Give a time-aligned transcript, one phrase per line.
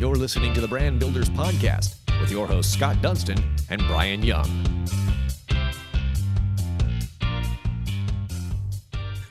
[0.00, 3.36] You're listening to the Brand Builders Podcast with your hosts, Scott Dunston
[3.68, 4.48] and Brian Young.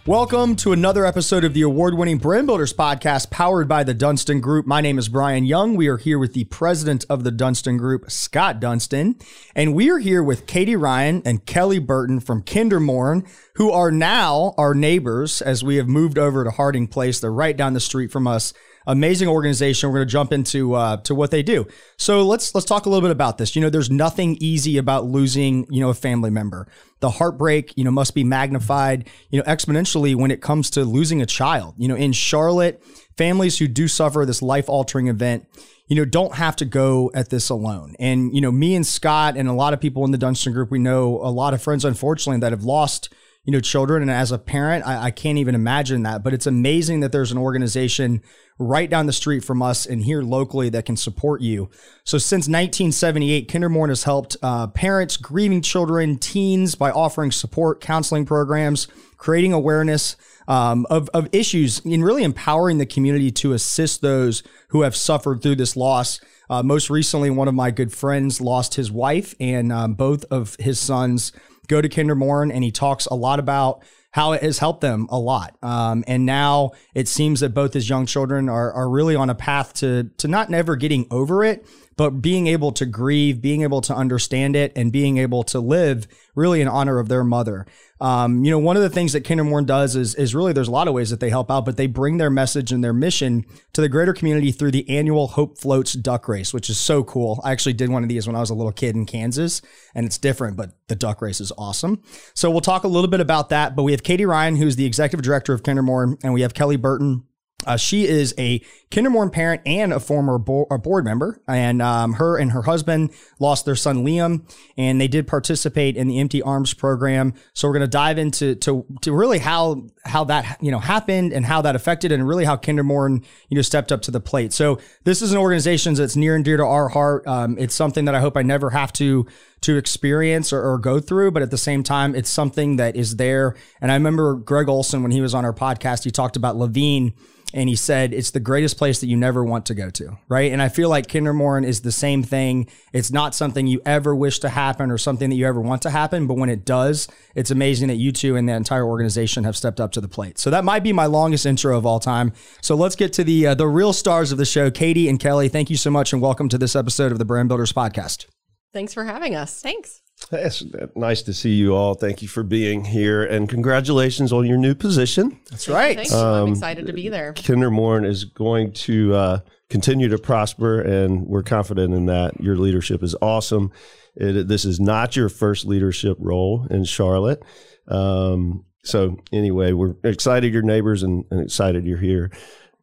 [0.05, 4.41] Welcome to another episode of the award winning Brand Builders podcast powered by the Dunston
[4.41, 4.67] Group.
[4.67, 5.75] My name is Brian Young.
[5.75, 9.15] We are here with the president of the Dunston Group, Scott Dunston.
[9.55, 14.53] And we are here with Katy Ryan and Kelly Burton from KinderMourn, who are now
[14.55, 17.19] our neighbors as we have moved over to Harding Place.
[17.19, 18.53] They're right down the street from us
[18.89, 19.89] amazing organization.
[19.89, 21.67] We're going to jump into uh, to what they do.
[21.97, 23.55] So let's let's talk a little bit about this.
[23.55, 26.67] You know, there's nothing easy about losing you know a family member.
[26.99, 31.21] The heartbreak you know must be magnified you know exponentially when it comes to losing
[31.21, 31.75] a child.
[31.77, 32.83] You know, in Charlotte,
[33.15, 35.45] families who do suffer this life altering event
[35.89, 37.95] you know, don't have to go at this alone.
[37.99, 40.69] And, you know, me and Scott and a lot of people in the Dunston group,
[40.69, 43.09] we know a lot of friends, unfortunately, that have lost,
[43.45, 44.01] you know, children.
[44.01, 46.23] And as a parent, I, I can't even imagine that.
[46.23, 48.21] But it's amazing that there's an organization
[48.59, 51.69] right down the street from us and here locally that can support you.
[52.03, 58.25] So since 1978, KinderMourn has helped uh, parents, grieving children, teens by offering support, counseling
[58.25, 60.17] programs, creating awareness
[60.49, 65.41] um, of, of issues, and really empowering the community to assist those who have suffered
[65.41, 66.19] through this loss.
[66.49, 70.55] Uh, most recently, one of my good friends lost his wife, and um, both of
[70.59, 71.31] his sons
[71.69, 75.19] go to KinderMourn, and he talks a lot about how it has helped them a
[75.19, 75.55] lot.
[75.61, 79.35] Um, and now it seems that both his young children are, are really on a
[79.35, 81.65] path to, to not never getting over it,
[81.99, 86.07] but being able to grieve, being able to understand it, and being able to live
[86.33, 87.65] really in honor of their mother.
[87.99, 90.71] Um, you know, one of the things that KinderMourn does is, is really there's a
[90.71, 93.45] lot of ways that they help out, but they bring their message and their mission
[93.73, 97.41] to the greater community through the annual Hope Floats Duck Race, which is so cool.
[97.43, 99.61] I actually did one of these when I was a little kid in Kansas,
[99.93, 102.01] and it's different, but the duck race is awesome.
[102.33, 103.75] So we'll talk a little bit about that.
[103.75, 106.77] But we have Katy Ryan, who's the executive director of KinderMourn, and we have Kelly
[106.77, 107.25] Burton,
[107.65, 108.59] uh, she is a
[108.91, 113.11] KinderMourn parent and a former bo- a board member, and um, her and her husband
[113.39, 117.33] lost their son Liam, and they did participate in the Empty Arms program.
[117.53, 121.33] So we're going to dive into to, to really how how that you know happened
[121.33, 124.53] and how that affected, and really how KinderMourn you know stepped up to the plate.
[124.53, 127.27] So this is an organization that's near and dear to our heart.
[127.27, 129.27] Um, it's something that I hope I never have to
[129.61, 133.17] to experience or, or, go through, but at the same time, it's something that is
[133.17, 133.55] there.
[133.81, 137.13] And I remember Greg Olson when he was on our podcast, he talked about Levine
[137.53, 140.51] and he said it's the greatest place that you never want to go to, right?
[140.51, 142.67] And I feel like KinderMourn is the same thing.
[142.93, 145.89] It's not something you ever wish to happen or something that you ever want to
[145.89, 149.57] happen, but when it does, it's amazing that you two and the entire organization have
[149.57, 150.37] stepped up to the plate.
[150.37, 152.33] So that might be my longest intro of all time.
[152.61, 155.49] So let's get to the uh, the real stars of the show, Katy and Kelly.
[155.49, 158.27] Thank you so much, and welcome to this episode of the Brand Builders Podcast.
[158.73, 159.61] Thanks for having us.
[159.61, 160.01] Thanks.
[160.31, 160.63] It's
[160.95, 161.93] nice to see you all.
[161.93, 165.39] Thank you for being here, and congratulations on your new position.
[165.49, 165.95] That's right.
[165.95, 166.17] Thank you.
[166.17, 167.33] Um, I'm excited to be there.
[167.33, 172.41] KinderMourn is going to uh, continue to prosper, and we're confident in that.
[172.41, 173.71] Your leadership is awesome.
[174.15, 177.41] It, this is not your first leadership role in Charlotte.
[177.87, 182.31] Um, so, anyway, we're excited you're neighbors and, and excited you're here.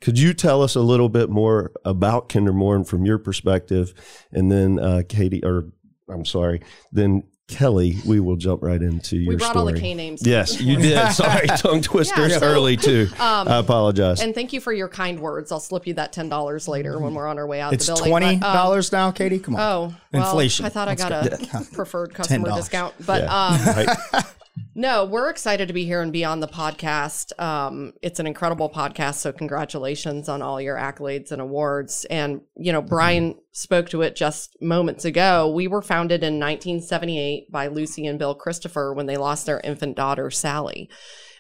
[0.01, 3.95] Could you tell us a little bit more about KinderMourn from your perspective,
[4.31, 5.71] and then uh, Katy or
[6.09, 6.63] I'm sorry.
[6.93, 9.61] Then Kelly, we will jump right into your We brought story.
[9.61, 10.27] all the K names.
[10.27, 11.13] Yes, you did.
[11.13, 13.09] Sorry, tongue twisters yeah, so, early too.
[13.27, 14.21] Um, I apologize.
[14.21, 15.51] And thank you for your kind words.
[15.51, 17.93] I'll slip you that ten dollars later when we're on our way out it's the
[17.93, 18.11] building.
[18.11, 19.39] twenty dollars um, now, Katy.
[19.39, 19.61] Come on.
[19.61, 20.65] Oh, well, inflation.
[20.65, 23.47] I thought Let's I got a preferred customer discount, but yeah.
[23.47, 24.25] um, right.
[24.79, 27.39] No, we're excited to be here and be on the podcast.
[27.43, 29.15] Um, it's an incredible podcast.
[29.15, 32.05] So, congratulations on all your accolades and awards.
[32.11, 33.41] And, you know, Brian mm-hmm.
[33.53, 35.51] spoke to it just moments ago.
[35.51, 39.97] We were founded in 1978 by Lucy and Bill Christopher when they lost their infant
[39.97, 40.91] daughter, Sally.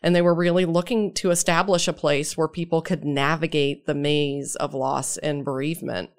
[0.03, 4.57] And they were really looking to establish a place where people could navigate the maze
[4.57, 6.11] of loss and bereavement.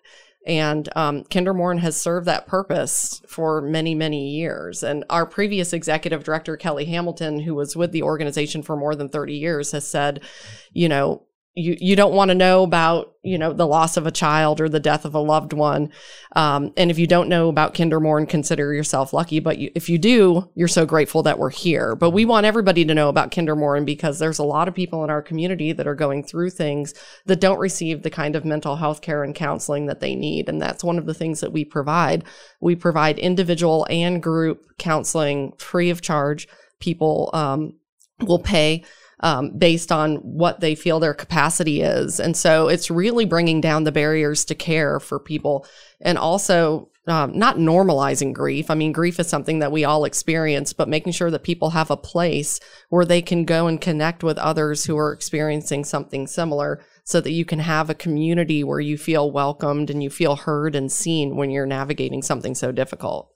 [0.47, 4.81] And um, Kinder has served that purpose for many, many years.
[4.81, 9.09] And our previous executive director, Kelly Hamilton, who was with the organization for more than
[9.09, 10.21] 30 years, has said,
[10.71, 11.26] you know,
[11.57, 14.69] you, you don't want to know about you know the loss of a child or
[14.69, 15.91] the death of a loved one.
[16.35, 19.97] Um, and if you don't know about KinderMourn consider yourself lucky but you, if you
[19.97, 21.95] do you're so grateful that we're here.
[21.95, 25.09] But we want everybody to know about KinderMourn because there's a lot of people in
[25.09, 26.93] our community that are going through things
[27.25, 30.47] that don't receive the kind of mental health care and counseling that they need.
[30.47, 32.23] And that's one of the things that we provide.
[32.61, 36.47] We provide individual and group counseling free of charge.
[36.79, 37.73] People um,
[38.19, 38.83] will pay
[39.21, 42.19] um, based on what they feel their capacity is.
[42.19, 45.65] And so it's really bringing down the barriers to care for people
[46.01, 48.69] and also um, not normalizing grief.
[48.69, 51.89] I mean, grief is something that we all experience, but making sure that people have
[51.89, 52.59] a place
[52.89, 57.31] where they can go and connect with others who are experiencing something similar so that
[57.31, 61.37] you can have a community where you feel welcomed and you feel heard and seen
[61.37, 63.31] when you're navigating something so difficult.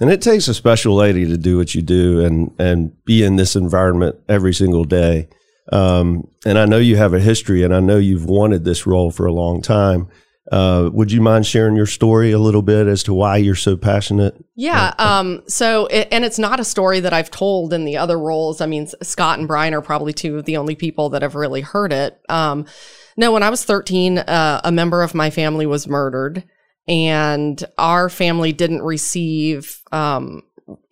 [0.00, 3.36] And it takes a special lady to do what you do and and be in
[3.36, 5.28] this environment every single day.
[5.70, 9.10] Um, and I know you have a history, and I know you've wanted this role
[9.10, 10.08] for a long time.
[10.50, 13.76] Uh, would you mind sharing your story a little bit as to why you're so
[13.76, 14.34] passionate?
[14.56, 14.92] Yeah.
[14.98, 18.60] Um, so, it, and it's not a story that I've told in the other roles.
[18.60, 21.60] I mean, Scott and Brian are probably two of the only people that have really
[21.60, 22.20] heard it.
[22.28, 22.66] Um,
[23.16, 26.44] no, when I was 13, uh, a member of my family was murdered,
[26.88, 30.42] and our family didn't receive um,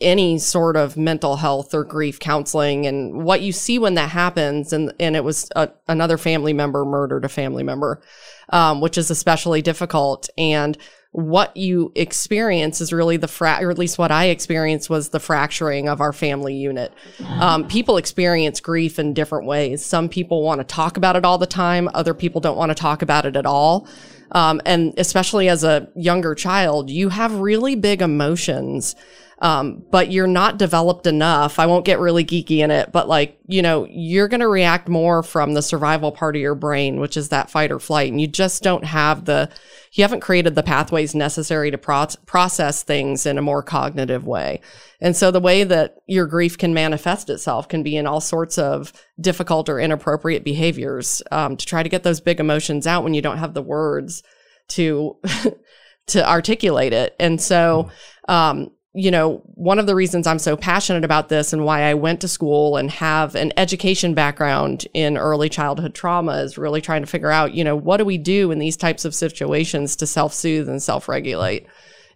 [0.01, 2.87] any sort of mental health or grief counseling.
[2.87, 6.85] And what you see when that happens, and and it was a, another family member
[6.85, 8.03] murdered a family member
[8.51, 10.29] um, which is especially difficult.
[10.37, 10.77] And
[11.13, 15.19] what you experience is really the fra- or at least what I experienced was the
[15.19, 16.93] fracturing of our family unit.
[17.41, 19.85] Um, people experience grief in different ways.
[19.85, 21.89] Some people want to talk about it all the time.
[21.95, 23.89] Other people don't want to talk about it at all.
[24.33, 28.95] Um, and especially as a younger child, you have really big emotions
[29.43, 31.59] um, but you're not developed enough.
[31.59, 34.87] I won't get really geeky in it, but like, you know, you're going to react
[34.87, 38.13] more from the survival part of your brain, which is that fight or flight.
[38.13, 39.49] And you just don't have the,
[39.93, 44.61] you haven't created the pathways necessary to pro- process things in a more cognitive way.
[45.01, 48.59] And so the way that your grief can manifest itself can be in all sorts
[48.59, 53.15] of difficult or inappropriate behaviors um, to try to get those big emotions out when
[53.15, 54.23] you don't have the words
[54.69, 55.17] to
[56.09, 57.15] to articulate it.
[57.19, 57.91] And so
[58.29, 61.95] um, you know, one of the reasons I'm so passionate about this and why I
[61.95, 67.03] went to school and have an education background in early childhood trauma is really trying
[67.03, 70.07] to figure out, you know, what do we do in these types of situations to
[70.07, 71.67] self soothe and self regulate?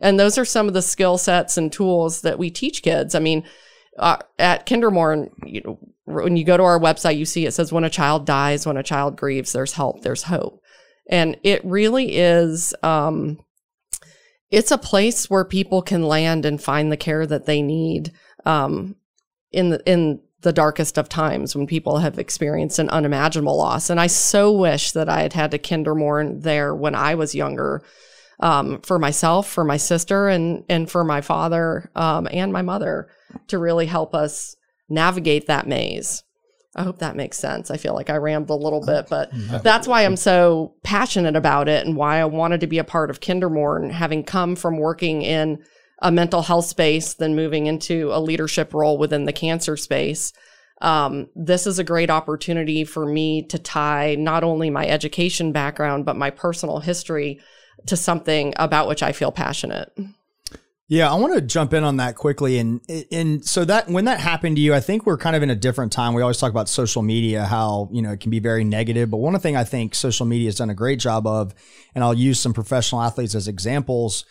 [0.01, 3.15] And those are some of the skill sets and tools that we teach kids.
[3.15, 3.45] I mean,
[3.97, 7.73] uh, at KinderMourn, you know, when you go to our website, you see it says
[7.73, 10.61] when a child dies, when a child grieves, there's help, there's hope.
[11.09, 13.39] And it really is, um,
[14.55, 18.13] it's a place where people can land and find the care that they need
[18.45, 18.95] um,
[19.51, 23.91] in the in the darkest of times when people have experienced an unimaginable loss.
[23.91, 27.83] And I so wish that I had had a KinderMourn there when I was younger,
[28.41, 33.09] um, for myself, for my sister, and and for my father um, and my mother
[33.49, 34.55] to really help us
[34.89, 36.23] navigate that maze.
[36.77, 37.71] I hope that makes sense.
[37.71, 39.31] I feel like I rambled a little bit, but
[39.63, 43.11] that's why I'm so passionate about it and why I wanted to be a part
[43.11, 45.63] of KinderMourn, having come from working in
[46.01, 50.33] a mental health space, then moving into a leadership role within the cancer space.
[50.81, 56.05] Um, this is a great opportunity for me to tie not only my education background,
[56.05, 57.41] but my personal history
[57.87, 59.97] to something about which I feel passionate.
[60.87, 62.79] Yeah, I want to jump in on that quickly, and
[63.11, 65.55] and so that when that happened to you, I think we're kind of in a
[65.55, 66.13] different time.
[66.13, 69.17] We always talk about social media, how you know it can be very negative, but
[69.17, 71.55] one thing I think social media has done a great job of,
[71.95, 74.27] and I'll use some professional athletes as examples,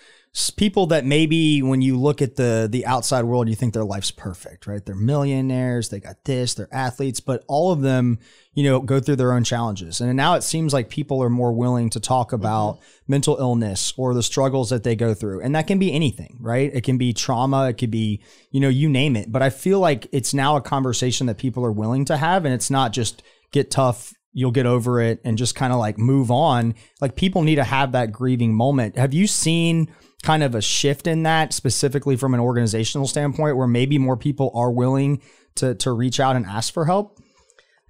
[0.57, 4.09] people that maybe when you look at the the outside world you think their life's
[4.09, 8.17] perfect right they're millionaires they got this they're athletes but all of them
[8.53, 11.53] you know go through their own challenges and now it seems like people are more
[11.53, 12.35] willing to talk mm-hmm.
[12.35, 12.85] about mm-hmm.
[13.07, 16.71] mental illness or the struggles that they go through and that can be anything right
[16.73, 18.19] it can be trauma it could be
[18.49, 21.63] you know you name it but i feel like it's now a conversation that people
[21.63, 23.21] are willing to have and it's not just
[23.51, 27.43] get tough you'll get over it and just kind of like move on like people
[27.43, 29.87] need to have that grieving moment have you seen
[30.23, 34.51] kind of a shift in that specifically from an organizational standpoint where maybe more people
[34.55, 35.21] are willing
[35.55, 37.19] to to reach out and ask for help?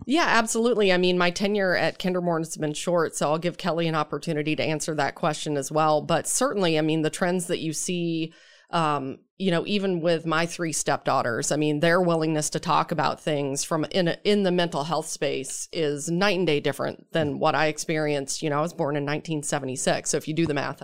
[0.05, 0.91] Yeah, absolutely.
[0.91, 4.53] I mean, my tenure at KinderMourn has been short, so I'll give Kelly an opportunity
[4.55, 6.01] to answer that question as well.
[6.01, 8.33] But certainly, I mean, the trends that you see
[8.73, 13.21] um, you know, even with my three stepdaughters, I mean, their willingness to talk about
[13.21, 17.39] things from in a, in the mental health space is night and day different than
[17.39, 18.41] what I experienced.
[18.41, 20.81] You know, I was born in 1976, so if you do the math,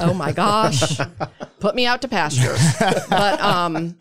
[0.00, 0.98] oh my gosh,
[1.60, 2.56] put me out to pasture.
[3.08, 3.96] but um,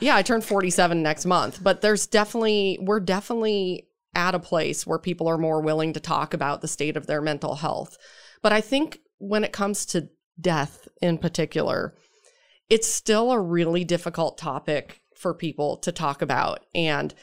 [0.00, 1.62] yeah, I turned 47 next month.
[1.62, 6.34] But there's definitely we're definitely at a place where people are more willing to talk
[6.34, 7.96] about the state of their mental health.
[8.42, 10.08] But I think when it comes to
[10.40, 11.94] death in particular
[12.70, 16.64] it's still a really difficult topic for people to talk about.
[16.74, 17.14] And,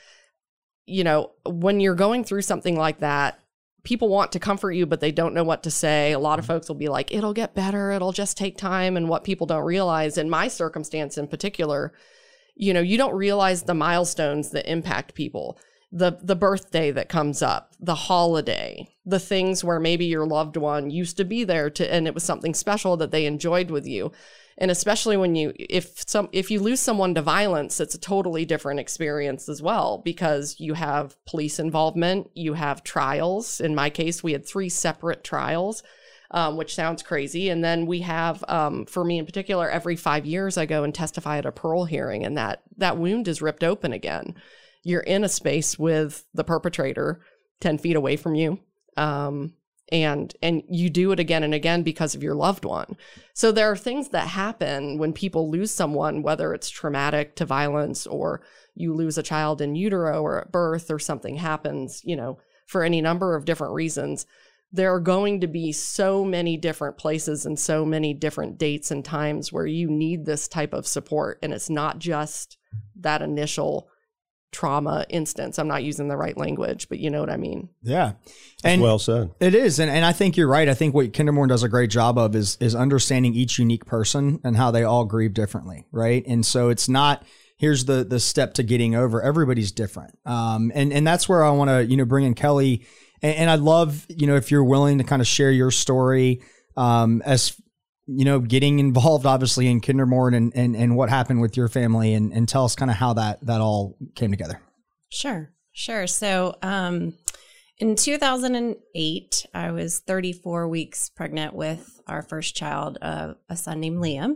[0.85, 3.39] you know, when you're going through something like that,
[3.83, 6.11] people want to comfort you, but they don't know what to say.
[6.11, 6.53] A lot of mm-hmm.
[6.53, 8.95] folks will be like, it'll get better, it'll just take time.
[8.95, 11.93] And what people don't realize, in my circumstance in particular,
[12.55, 15.57] you know, you don't realize the milestones that impact people.
[15.91, 20.89] the the birthday that comes up, the holiday, the things where maybe your loved one
[20.89, 24.11] used to be there to and it was something special that they enjoyed with you.
[24.57, 28.45] And especially when you if some if you lose someone to violence, it's a totally
[28.45, 33.59] different experience as well because you have police involvement, you have trials.
[33.59, 35.83] In my case, we had three separate trials.
[36.33, 37.49] Um, which sounds crazy.
[37.49, 40.95] And then we have, um, for me in particular, every five years I go and
[40.95, 44.35] testify at a parole hearing, and that that wound is ripped open again
[44.83, 47.21] you're in a space with the perpetrator
[47.59, 48.59] 10 feet away from you
[48.97, 49.53] um,
[49.91, 52.97] and and you do it again and again because of your loved one.
[53.33, 58.07] So there are things that happen when people lose someone whether it's traumatic to violence
[58.07, 58.41] or
[58.75, 62.83] you lose a child in utero or at birth or something happens you know for
[62.83, 64.25] any number of different reasons.
[64.71, 69.03] There are going to be so many different places and so many different dates and
[69.03, 72.57] times where you need this type of support and it's not just
[72.95, 73.90] that initial
[74.51, 75.57] trauma instance.
[75.57, 77.69] I'm not using the right language, but you know what I mean.
[77.81, 78.13] Yeah.
[78.63, 79.31] And well said.
[79.39, 79.79] It is.
[79.79, 80.67] And, and I think you're right.
[80.67, 84.39] I think what KinderMourn does a great job of is is understanding each unique person
[84.43, 85.87] and how they all grieve differently.
[85.91, 86.25] Right.
[86.27, 87.23] And so it's not
[87.57, 89.21] here's the the step to getting over.
[89.21, 90.17] Everybody's different.
[90.25, 92.85] Um and, and that's where I want to, you know, bring in Kelly.
[93.21, 96.41] And, and I love, you know, if you're willing to kind of share your story
[96.75, 97.55] um as
[98.05, 102.13] you know, getting involved obviously in KinderMourn and, and, and what happened with your family
[102.13, 104.61] and, and tell us kind of how that, that all came together.
[105.09, 105.51] Sure.
[105.73, 106.07] Sure.
[106.07, 107.13] So, um,
[107.77, 113.97] in 2008, I was 34 weeks pregnant with our first child, uh, a son named
[113.97, 114.35] Liam.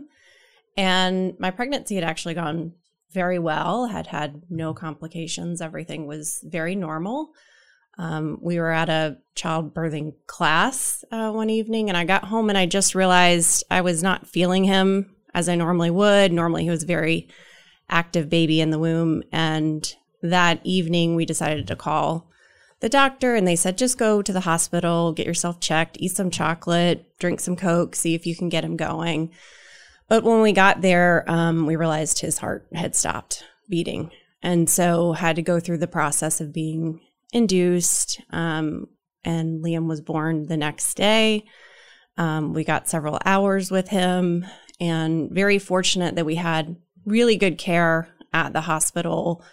[0.76, 2.72] And my pregnancy had actually gone
[3.12, 5.60] very well, had had no complications.
[5.60, 7.30] Everything was very normal.
[7.98, 12.58] Um, we were at a childbirthing class uh, one evening, and I got home and
[12.58, 16.32] I just realized I was not feeling him as I normally would.
[16.32, 17.28] Normally, he was a very
[17.88, 19.22] active baby in the womb.
[19.32, 22.28] And that evening, we decided to call
[22.80, 26.30] the doctor, and they said, just go to the hospital, get yourself checked, eat some
[26.30, 29.30] chocolate, drink some Coke, see if you can get him going.
[30.08, 34.10] But when we got there, um, we realized his heart had stopped beating.
[34.42, 37.00] And so had to go through the process of being
[37.32, 38.88] induced, um,
[39.24, 41.44] and Liam was born the next day.
[42.16, 44.46] Um, we got several hours with him,
[44.80, 49.44] and very fortunate that we had really good care at the hospital.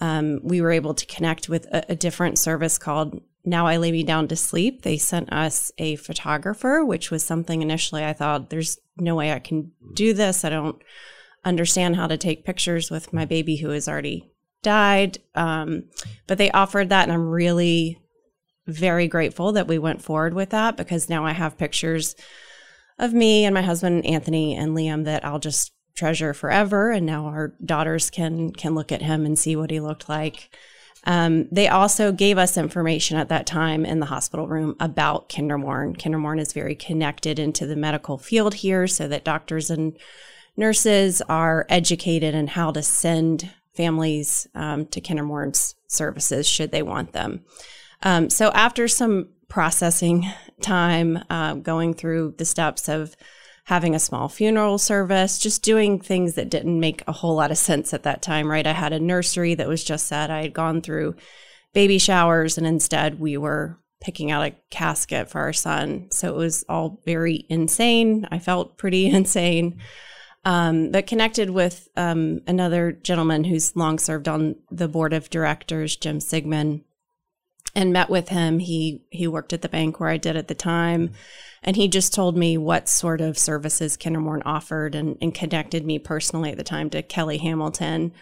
[0.00, 3.92] Um, we were able to connect with a, a, different service called Now I Lay
[3.92, 4.82] Me Down to Sleep.
[4.82, 9.38] They sent us a photographer, which was something initially I thought, there's no way I
[9.38, 10.44] can do this.
[10.44, 10.82] I don't
[11.44, 14.30] understand how to take pictures with my baby who is already
[14.66, 15.18] died.
[15.36, 15.84] Um,
[16.26, 18.00] but they offered that, and I'm really
[18.66, 22.16] very grateful that we went forward with that because now I have pictures
[22.98, 26.90] of me and my husband Anthony and Liam that I'll just treasure forever.
[26.90, 30.50] And now our daughters can can look at him and see what he looked like.
[31.04, 35.96] Um, they also gave us information at that time in the hospital room about KinderMourn.
[35.96, 39.96] KinderMourn is very connected into the medical field here, so that doctors and
[40.56, 47.12] nurses are educated in how to send families um, to KinderMourn's services should they want
[47.12, 47.44] them.
[48.02, 50.26] Um, so after some processing
[50.60, 53.16] time, uh, going through the steps of
[53.64, 57.58] having a small funeral service, just doing things that didn't make a whole lot of
[57.58, 58.66] sense at that time, right?
[58.66, 60.30] I had a nursery that was just set.
[60.30, 61.16] I had gone through
[61.74, 66.06] baby showers, and instead we were picking out a casket for our son.
[66.10, 68.28] So it was all very insane.
[68.30, 69.80] I felt pretty insane
[70.46, 75.96] um, but connected with um, another gentleman who's long served on the board of directors,
[75.96, 76.84] Jim Sigmund,
[77.74, 78.60] and met with him.
[78.60, 81.10] He he worked at the bank where I did at the time,
[81.64, 85.98] and he just told me what sort of services KinderMourn offered, and, and connected me
[85.98, 88.12] personally at the time to Kelly Hamilton.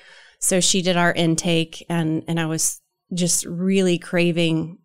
[0.40, 2.80] So she did our intake, and and I was
[3.12, 4.78] just really craving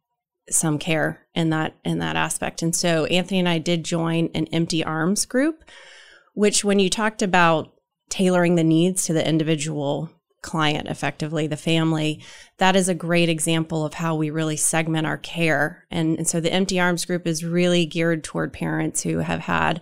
[0.50, 2.62] some care in that in that aspect.
[2.62, 5.64] And so Anthony and I did join an Empty Arms group
[6.40, 7.74] which when you talked about
[8.08, 10.10] tailoring the needs to the individual
[10.42, 12.24] client effectively the family
[12.60, 15.86] that is a great example of how we really segment our care.
[15.92, 19.82] And, and so the empty arms group is really geared toward parents who have had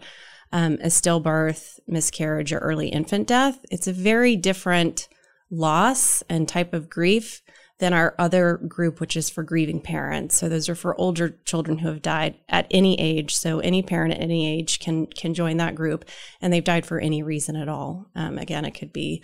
[0.51, 3.63] um, a stillbirth miscarriage or early infant death.
[3.69, 5.09] It's a very different
[5.51, 7.43] loss and type of grief
[7.79, 10.35] than our other group, which is for grieving parents.
[10.35, 13.35] So those are for older children who have died at any age.
[13.35, 16.05] So any parent at any age can can join that group,
[16.41, 18.09] and they've died for any reason at all.
[18.15, 19.23] Um, again, it could be,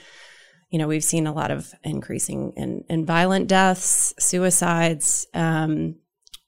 [0.69, 5.95] you know, we've seen a lot of increasing in, in violent deaths, suicides, um,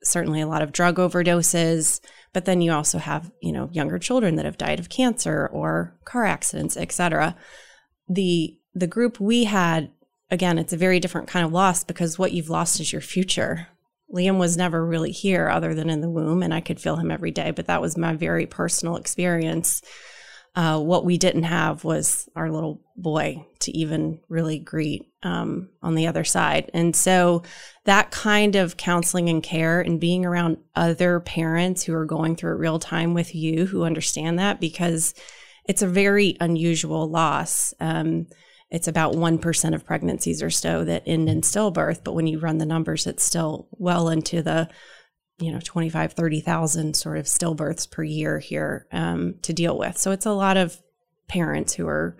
[0.03, 2.01] certainly a lot of drug overdoses.
[2.33, 5.97] But then you also have, you know, younger children that have died of cancer or
[6.05, 7.35] car accidents, et cetera.
[8.07, 9.89] The the group we had
[10.31, 13.67] again, it's a very different kind of loss because what you've lost is your future.
[14.13, 17.11] Liam was never really here other than in the womb, and I could feel him
[17.11, 19.81] every day, but that was my very personal experience.
[20.55, 25.95] Uh, what we didn't have was our little boy to even really greet um, on
[25.95, 26.71] the other side.
[26.73, 27.43] And so
[27.83, 32.53] that kind of counseling and care and being around other parents who are going through
[32.53, 35.13] it real time with you who understand that because
[35.67, 37.73] it's a very unusual loss.
[37.81, 38.27] Um,
[38.75, 42.03] it's about 1% of pregnancies or so that end in stillbirth.
[42.03, 44.67] But when you run the numbers, it's still well into the,
[45.37, 49.97] you know, 25, 30,000 sort of stillbirths per year here um, to deal with.
[49.97, 50.77] So it's a lot of
[51.29, 52.17] parents who are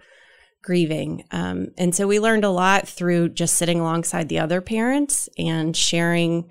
[0.63, 1.25] grieving.
[1.31, 5.75] Um, and so we learned a lot through just sitting alongside the other parents and
[5.75, 6.49] sharing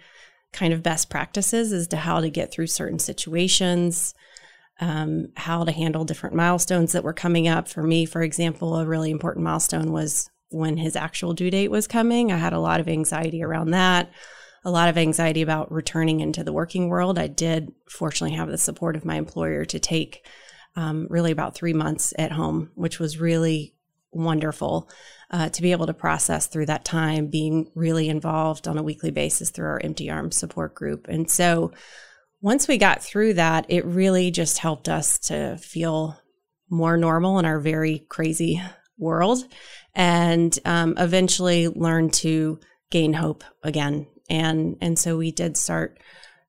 [0.52, 4.14] kind of best practices as to how to get through certain situations
[4.80, 7.68] um, how to handle different milestones that were coming up.
[7.68, 11.86] For me, for example, a really important milestone was when his actual due date was
[11.86, 12.32] coming.
[12.32, 14.10] I had a lot of anxiety around that,
[14.64, 17.18] a lot of anxiety about returning into the working world.
[17.18, 20.26] I did fortunately have the support of my employer to take
[20.76, 23.74] um, really about three months at home, which was really
[24.10, 24.88] wonderful
[25.30, 29.10] uh, to be able to process through that time, being really involved on a weekly
[29.10, 31.06] basis through our Empty Arms support group.
[31.08, 31.72] And so
[32.44, 36.20] once we got through that, it really just helped us to feel
[36.68, 38.60] more normal in our very crazy
[38.98, 39.42] world
[39.94, 42.60] and um, eventually learn to
[42.90, 44.06] gain hope again.
[44.28, 45.98] And, and so we did start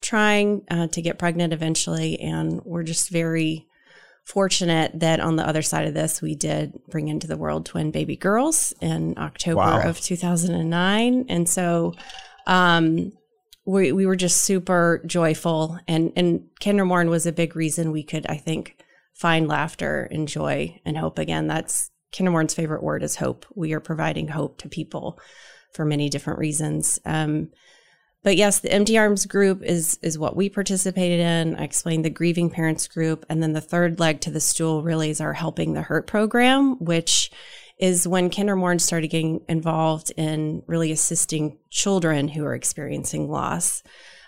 [0.02, 2.20] trying uh, to get pregnant eventually.
[2.20, 3.66] And we're just very
[4.26, 7.92] fortunate that on the other side of this, we did bring into the world twin
[7.92, 9.82] baby girls in October wow.
[9.84, 11.28] of 2009.
[11.30, 11.94] And so,
[12.48, 13.14] um,
[13.66, 15.80] we, we were just super joyful.
[15.88, 18.78] And and KinderMourn was a big reason we could I think
[19.14, 21.48] find laughter and joy and hope again.
[21.48, 23.46] That's KinderMourn's favorite word is hope.
[23.56, 25.20] We are providing hope to people
[25.74, 27.00] for many different reasons.
[27.06, 27.50] Um,
[28.24, 31.56] but yes the empty arms group is is what we participated in.
[31.56, 33.26] I explained the grieving parents group.
[33.30, 36.76] And then the third leg to the stool really is our helping the hurt program
[36.80, 37.32] which
[37.78, 43.84] is when KinderMourn started getting involved in really assisting children who are experiencing loss.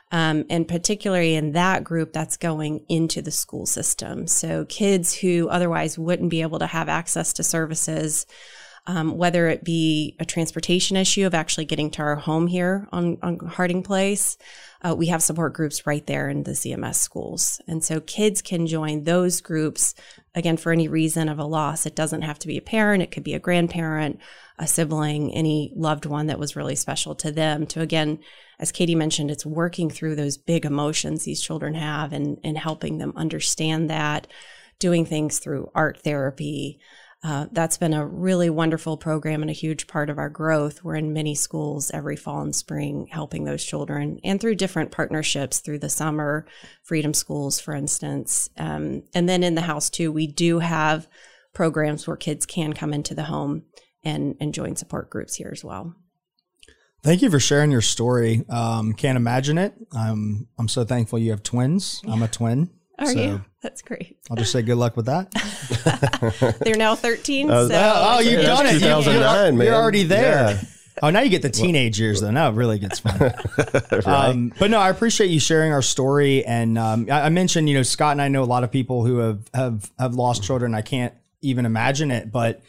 [0.09, 4.25] Um, and particularly in that group that's going into the school system.
[4.25, 8.25] So kids who otherwise wouldn't be able to have access to services,
[8.87, 13.17] um, whether it be a transportation issue of actually getting to our home here on,
[13.21, 14.37] on Harding Place,
[14.81, 17.59] uh, we have support groups right there in the CMS schools.
[17.67, 19.93] And so kids can join those groups,
[20.35, 21.85] again, for any reason of a loss.
[21.85, 24.19] It doesn't have to be a parent, it could be a grandparent,
[24.57, 27.67] a sibling, any loved one that was really special to them.
[27.67, 28.19] To again,
[28.57, 32.99] as Katy mentioned, it's working through those big emotions these children have and, and helping
[32.99, 34.27] them understand that,
[34.79, 36.79] doing things through art therapy.
[37.27, 40.81] Uh, that's been a really wonderful program and a huge part of our growth.
[40.81, 45.59] We're in many schools every fall and spring helping those children and through different partnerships
[45.59, 46.47] through the summer,
[46.83, 48.49] Freedom Schools, for instance.
[48.57, 51.09] Um, and then in the house, too, we do have
[51.53, 53.63] programs where kids can come into the home
[54.05, 55.97] and, and join support groups here as well.
[57.03, 58.45] Thank you for sharing your story.
[58.47, 59.73] Um, can't imagine it.
[59.91, 62.01] I'm I'm so thankful you have twins.
[62.07, 62.69] I'm a twin.
[62.99, 63.45] Are so you?
[63.61, 64.17] That's great.
[64.29, 65.31] I'll just say good luck with that.
[66.61, 67.49] They're now 13.
[67.49, 67.93] Uh, so.
[67.95, 68.81] Oh, you've done it.
[68.81, 70.51] You, are you're already there.
[70.51, 70.61] Yeah.
[71.03, 72.31] Oh, now you get the teenage years though.
[72.31, 73.19] Now it really gets fun.
[73.91, 74.07] right.
[74.07, 76.43] um, but no, I appreciate you sharing our story.
[76.43, 79.05] And um, I, I, mentioned, you know, Scott and I know a lot of people
[79.05, 80.73] who have have have lost children.
[80.73, 82.61] I can't even imagine it, but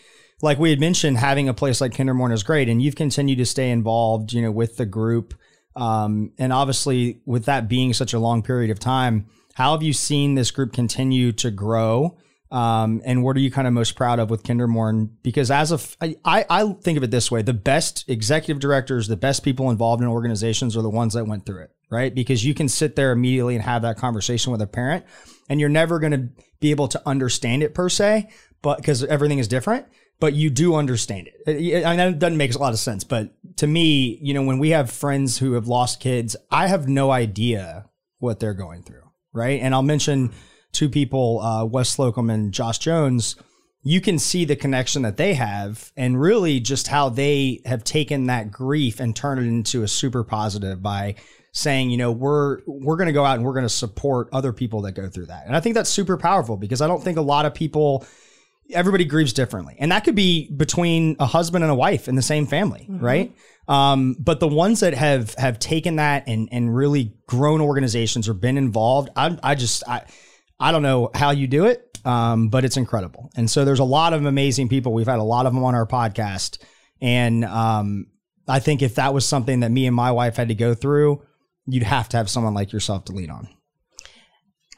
[0.43, 3.47] like we had mentioned, having a place like KinderMourn is great, and you've continued to
[3.47, 5.35] stay involved, you know, with the group.
[5.75, 9.27] Um, and obviously, with that being such a long period of time,
[9.59, 12.17] how have you seen this group continue to grow?
[12.53, 15.11] Um, and what are you kind of most proud of with KinderMourn?
[15.25, 19.17] Because as of I, I think of it this way: the best executive directors, the
[19.17, 22.15] best people involved in organizations are the ones that went through it, right?
[22.15, 25.05] Because you can sit there immediately and have that conversation with a parent,
[25.49, 26.29] and you're never going to
[26.61, 28.29] be able to understand it per se,
[28.63, 29.87] but because everything is different.
[30.21, 31.85] But you do understand it.
[31.85, 34.61] I know it doesn't make a lot of sense, but to me, you know, when
[34.61, 39.08] we have friends who have lost kids, I have no idea what they're going through
[39.39, 39.61] right?
[39.61, 40.33] And I'll mention
[40.73, 43.37] two people, uh, Wes Slocum and Josh Jones.
[43.83, 48.27] You can see the connection that they have, and really just how they have taken
[48.27, 51.15] that grief and turned it into a super positive by
[51.53, 54.53] saying, you know, we're we're going to go out and we're going to support other
[54.53, 55.47] people that go through that.
[55.47, 58.05] And I think that's super powerful because I don't think a lot of people
[58.71, 59.77] everybody grieves differently.
[59.79, 63.05] And that could be between a husband and a wife in the same family, mm-hmm.
[63.05, 63.35] right?
[63.69, 68.35] Um, but the ones that have have taken that and and really grown organizations or
[68.35, 70.07] been involved, I, I just I
[70.59, 73.31] I don't know how you do it, um, but it's incredible.
[73.37, 74.93] And so there's a lot of amazing people.
[74.93, 76.59] We've had a lot of them on our podcast,
[77.01, 78.07] And um,
[78.49, 81.23] I think if that was something that me and my wife had to go through,
[81.67, 83.49] you'd have to have someone like yourself to lean on.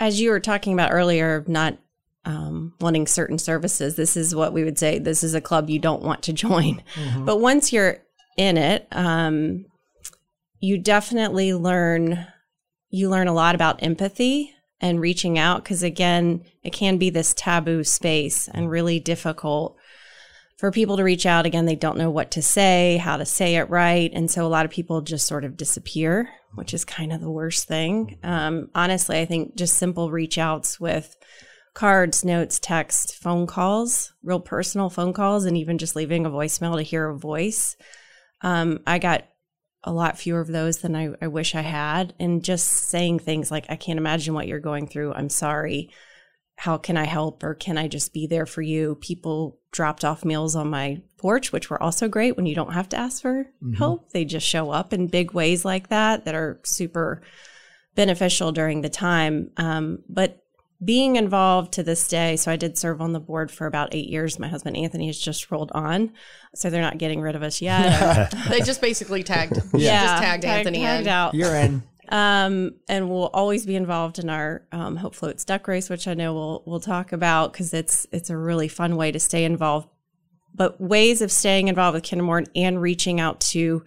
[0.01, 1.79] As you were talking about earlier, not
[2.25, 5.79] um, wanting certain services, this is what we would say this is a club you
[5.79, 6.83] don't want to join.
[6.95, 7.25] Mm-hmm.
[7.25, 7.99] But once you're
[8.37, 9.67] in it, um,
[10.61, 12.27] you definitely learn
[12.91, 17.35] you learn a lot about empathy and reaching out because again it can be this
[17.35, 19.77] taboo space and really difficult
[20.59, 21.47] for people to reach out.
[21.47, 24.49] Again they don't know what to say how to say it right and so a
[24.49, 28.19] lot of people just sort of disappear which is kind of the worst thing.
[28.23, 31.17] Um, honestly i think just simple reach outs with
[31.73, 36.77] cards notes text phone calls real personal phone calls and even just leaving a voicemail
[36.77, 37.77] to hear a voice
[38.43, 39.25] um, i got
[39.85, 42.15] a lot fewer of those than I, I wish I had.
[42.19, 45.15] And just saying things like, I can't imagine what you're going through.
[45.15, 45.91] I'm sorry.
[46.57, 47.43] How can I help?
[47.43, 48.97] Or can I just be there for you?
[48.97, 52.91] People dropped off meals on my porch, which were also great when you don't have
[52.91, 53.73] to ask for mm-hmm.
[53.75, 54.13] help.
[54.13, 57.23] They just show up in big ways like that that are super
[57.95, 59.51] beneficial during the time.
[59.57, 60.40] Um, but
[60.83, 64.09] being involved to this day, so I did serve on the board for about eight
[64.09, 64.39] years.
[64.39, 66.13] My husband Anthony has just rolled on,
[66.55, 68.31] so they're not getting rid of us yet.
[68.49, 71.13] they just basically tagged, yeah, just tagged, tagged Anthony tagged in.
[71.13, 71.35] out.
[71.35, 71.83] You're in.
[72.09, 76.15] Um, and we'll always be involved in our um, Hope Floats Duck Race, which I
[76.15, 79.89] know we'll we'll talk about because it's it's a really fun way to stay involved.
[80.53, 83.85] But ways of staying involved with KinderMourn and reaching out to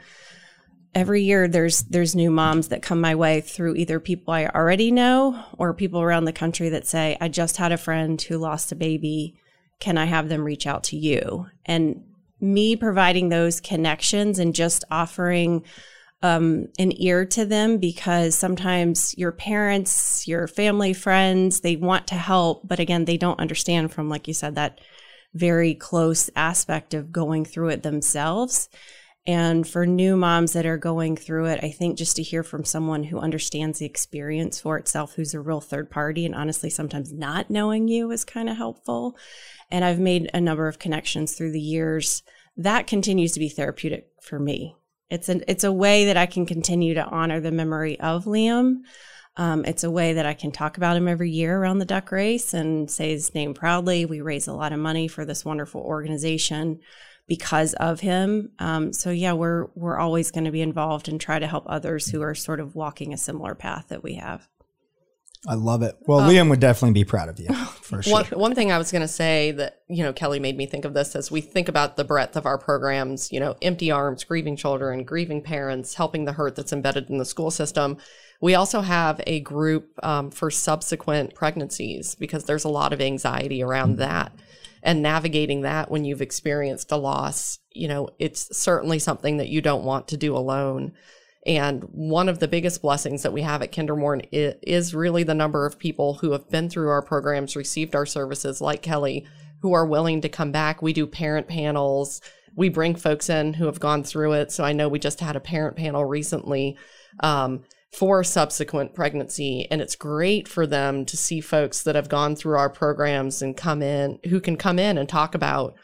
[0.95, 4.91] every year there's there's new moms that come my way through either people I already
[4.91, 8.71] know or people around the country that say I just had a friend who lost
[8.71, 9.35] a baby
[9.79, 12.03] can I have them reach out to you and
[12.39, 15.63] me providing those connections and just offering
[16.21, 22.15] um, an ear to them because sometimes your parents, your family, friends, they want to
[22.15, 24.79] help, but again, they don't understand from, like you said, that
[25.33, 28.69] very close aspect of going through it themselves.
[29.25, 32.65] And for new moms that are going through it, I think just to hear from
[32.65, 37.13] someone who understands the experience for itself, who's a real third party, and honestly, sometimes
[37.13, 39.17] not knowing you is kind of helpful.
[39.71, 42.21] And I've made a number of connections through the years.
[42.57, 44.75] That continues to be therapeutic for me.
[45.09, 48.79] It's an it's a way that I can continue to honor the memory of Liam.
[49.37, 52.11] Um, it's a way that I can talk about him every year around the duck
[52.11, 54.05] race and say his name proudly.
[54.05, 56.81] We raise a lot of money for this wonderful organization
[57.27, 58.51] because of him.
[58.59, 62.09] Um, so yeah, we're we're always going to be involved and try to help others
[62.09, 64.47] who are sort of walking a similar path that we have.
[65.45, 65.95] I love it.
[66.07, 68.13] Well, um, Liam would definitely be proud of you for sure.
[68.13, 70.85] One, one thing I was going to say that, you know, Kelly made me think
[70.85, 74.23] of this as we think about the breadth of our programs, you know, empty arms,
[74.23, 77.97] grieving children, grieving parents, helping the hurt that's embedded in the school system.
[78.39, 83.61] We also have a group um, for subsequent pregnancies because there's a lot of anxiety
[83.61, 83.99] around mm-hmm.
[83.99, 84.31] that
[84.83, 89.61] and navigating that when you've experienced a loss, you know, it's certainly something that you
[89.61, 90.91] don't want to do alone.
[91.45, 95.65] And one of the biggest blessings that we have at KinderMourn is really the number
[95.65, 99.25] of people who have been through our programs, received our services, like Kelly,
[99.61, 100.81] who are willing to come back.
[100.81, 102.21] We do parent panels.
[102.55, 104.51] We bring folks in who have gone through it.
[104.51, 106.77] So I know we just had a parent panel recently.
[107.21, 109.67] Um, for subsequent pregnancy.
[109.69, 113.55] And it's great for them to see folks that have gone through our programs and
[113.55, 115.75] come in, who can come in and talk about,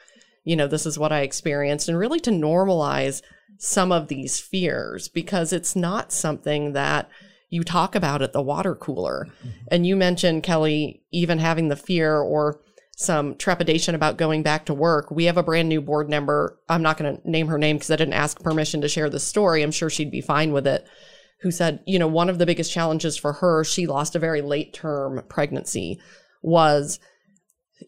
[0.43, 3.21] you know, this is what I experienced, and really to normalize
[3.57, 7.09] some of these fears because it's not something that
[7.49, 9.27] you talk about at the water cooler.
[9.27, 9.49] Mm-hmm.
[9.69, 12.59] And you mentioned, Kelly, even having the fear or
[12.95, 15.09] some trepidation about going back to work.
[15.09, 16.59] We have a brand new board member.
[16.67, 19.21] I'm not going to name her name because I didn't ask permission to share the
[19.21, 19.63] story.
[19.63, 20.85] I'm sure she'd be fine with it
[21.41, 24.41] who said, you know, one of the biggest challenges for her, she lost a very
[24.41, 25.99] late term pregnancy,
[26.41, 26.99] was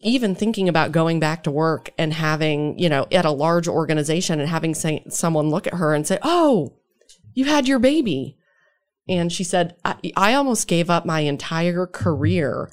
[0.00, 4.40] even thinking about going back to work and having, you know, at a large organization
[4.40, 6.78] and having say, someone look at her and say, Oh,
[7.34, 8.38] you had your baby.
[9.08, 12.70] And she said, I, I almost gave up my entire career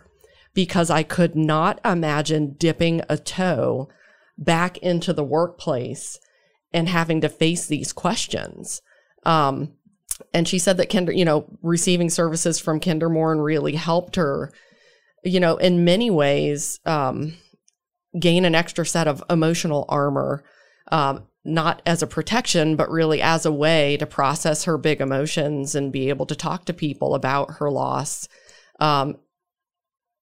[0.53, 3.89] because I could not imagine dipping a toe
[4.37, 6.19] back into the workplace
[6.71, 8.81] and having to face these questions.
[9.25, 9.73] Um,
[10.33, 14.51] and she said that Kinder, you know, receiving services from KinderMourn really helped her,
[15.23, 17.35] you know, in many ways, um,
[18.19, 20.43] gain an extra set of emotional armor,
[20.91, 25.75] um, not as a protection, but really as a way to process her big emotions
[25.75, 28.27] and be able to talk to people about her loss.
[28.79, 29.17] Um,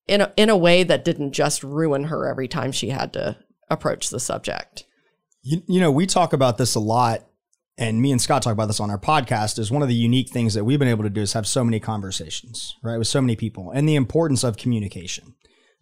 [0.08, 3.38] in a, in a way that didn't just ruin her every time she had to
[3.70, 4.86] approach the subject.
[5.42, 7.27] You, you know, we talk about this a lot
[7.78, 10.30] and me and Scott talk about this on our podcast, is one of the unique
[10.30, 13.22] things that we've been able to do is have so many conversations, right, with so
[13.22, 15.36] many people, and the importance of communication.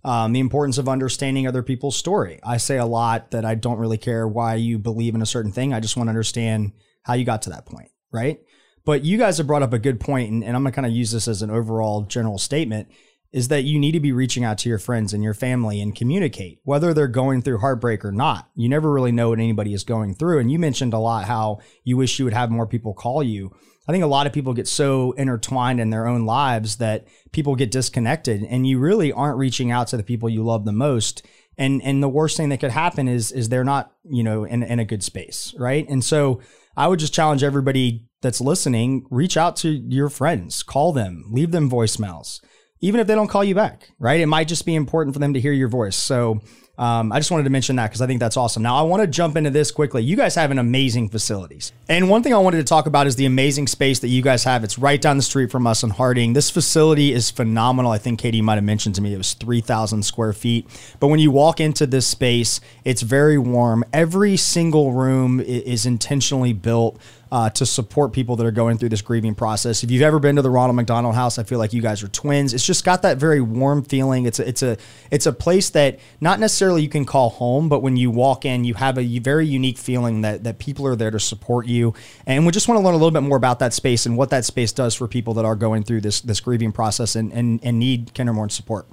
[0.04, 2.40] Um, the importance of understanding other people's story.
[2.44, 5.52] I say a lot that I don't really care why you believe in a certain
[5.52, 5.74] thing.
[5.74, 8.40] I just want to understand how you got to that point, right?
[8.86, 10.92] But you guys have brought up a good point, and, and I'm gonna kind of
[10.92, 12.90] use this as an overall general statement
[13.32, 15.96] is that you need to be reaching out to your friends and your family and
[15.96, 18.50] communicate, whether they're going through heartbreak or not.
[18.56, 20.40] You never really know what anybody is going through.
[20.40, 23.54] And you mentioned a lot how you wish you would have more people call you.
[23.88, 27.56] I think a lot of people get so intertwined in their own lives that people
[27.56, 31.26] get disconnected and you really aren't reaching out to the people you love the most.
[31.58, 34.64] And and the worst thing that could happen is is they're not, you know, in,
[34.64, 35.54] in a good space.
[35.58, 35.88] Right.
[35.88, 36.42] And so
[36.76, 41.52] I would just challenge everybody that's listening, reach out to your friends, call them, leave
[41.52, 42.40] them voicemails
[42.82, 44.20] even if they don't call you back, right?
[44.20, 45.96] It might just be important for them to hear your voice.
[45.96, 46.42] So
[46.78, 48.62] um, I just wanted to mention that because I think that's awesome.
[48.62, 50.04] Now, I want to jump into this quickly.
[50.04, 51.72] You guys have an amazing facilities.
[51.88, 54.44] And one thing I wanted to talk about is the amazing space that you guys
[54.44, 54.64] have.
[54.64, 56.34] It's right down the street from us in Harding.
[56.34, 57.92] This facility is phenomenal.
[57.92, 60.68] I think Katy might have mentioned to me it was 3,000 square feet.
[61.00, 63.86] But when you walk into this space, it's very warm.
[63.94, 67.00] Every single room is intentionally built
[67.36, 69.84] uh, to support people that are going through this grieving process.
[69.84, 72.08] If you've ever been to the Ronald McDonald House, I feel like you guys are
[72.08, 72.54] twins.
[72.54, 74.26] It's just got that very warm feeling.
[74.26, 74.78] It's a, it's a
[75.12, 78.64] it's a place that not necessarily you can call home, but when you walk in,
[78.64, 81.94] you have a very unique feeling that that people are there to support you.
[82.26, 84.30] And we just want to learn a little bit more about that space and what
[84.30, 87.60] that space does for people that are going through this this grieving process and and,
[87.62, 88.88] and need KinderMourn support.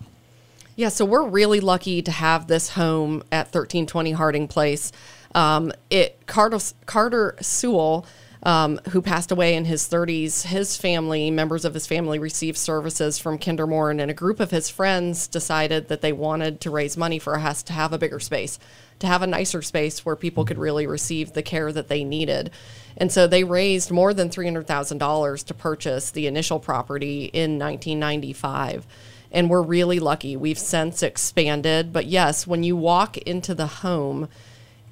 [0.74, 4.90] Yeah, so we're really lucky to have this home at 1320 Harding Place.
[5.32, 8.04] Um, it Carter, Carter Sewell
[8.42, 13.18] um, who passed away in his 30s, his family, members of his family, received services
[13.18, 17.18] from KinderMourn, and a group of his friends decided that they wanted to raise money
[17.18, 18.58] for us to have a bigger space,
[18.98, 22.50] to have a nicer space where people could really receive the care that they needed.
[22.96, 28.86] And so they raised more than $300,000 to purchase the initial property in 1995
[29.32, 30.36] and we're really lucky.
[30.36, 34.28] We've since expanded, but yes, when you walk into the home,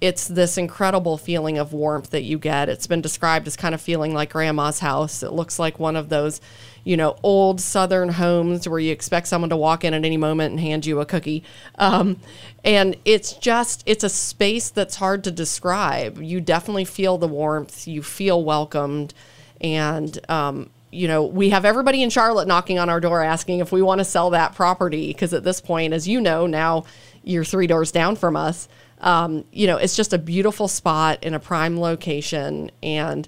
[0.01, 2.69] it's this incredible feeling of warmth that you get.
[2.69, 5.23] It's been described as kind of feeling like grandma's house.
[5.23, 6.41] It looks like one of those,
[6.85, 10.53] you know, old southern homes where you expect someone to walk in at any moment
[10.53, 11.45] and hand you a cookie.
[11.75, 12.19] Um,
[12.65, 16.23] and it's just, it's a space that's hard to describe.
[16.23, 19.13] You definitely feel the warmth, you feel welcomed.
[19.61, 23.71] And, um, you know, we have everybody in Charlotte knocking on our door asking if
[23.71, 25.09] we want to sell that property.
[25.09, 26.85] Because at this point, as you know, now
[27.23, 28.67] you're three doors down from us
[29.01, 32.71] um, you know, it's just a beautiful spot in a prime location.
[32.83, 33.27] And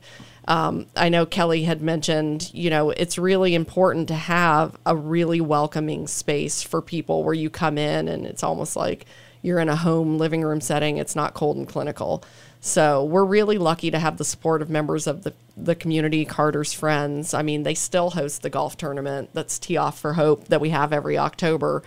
[0.49, 5.41] um, I know Kelly had mentioned, you know, it's really important to have a really
[5.41, 9.07] welcoming space for people where you come in and it's almost like
[9.41, 10.99] you're in a home living room setting.
[10.99, 12.25] It's not cold and clinical.
[12.61, 16.73] So we're really lucky to have the support of members of the, the community, Carter's
[16.73, 17.35] Friends.
[17.35, 20.71] I mean, they still host the golf tournament that's Tee Off for Hope that we
[20.71, 21.83] have every October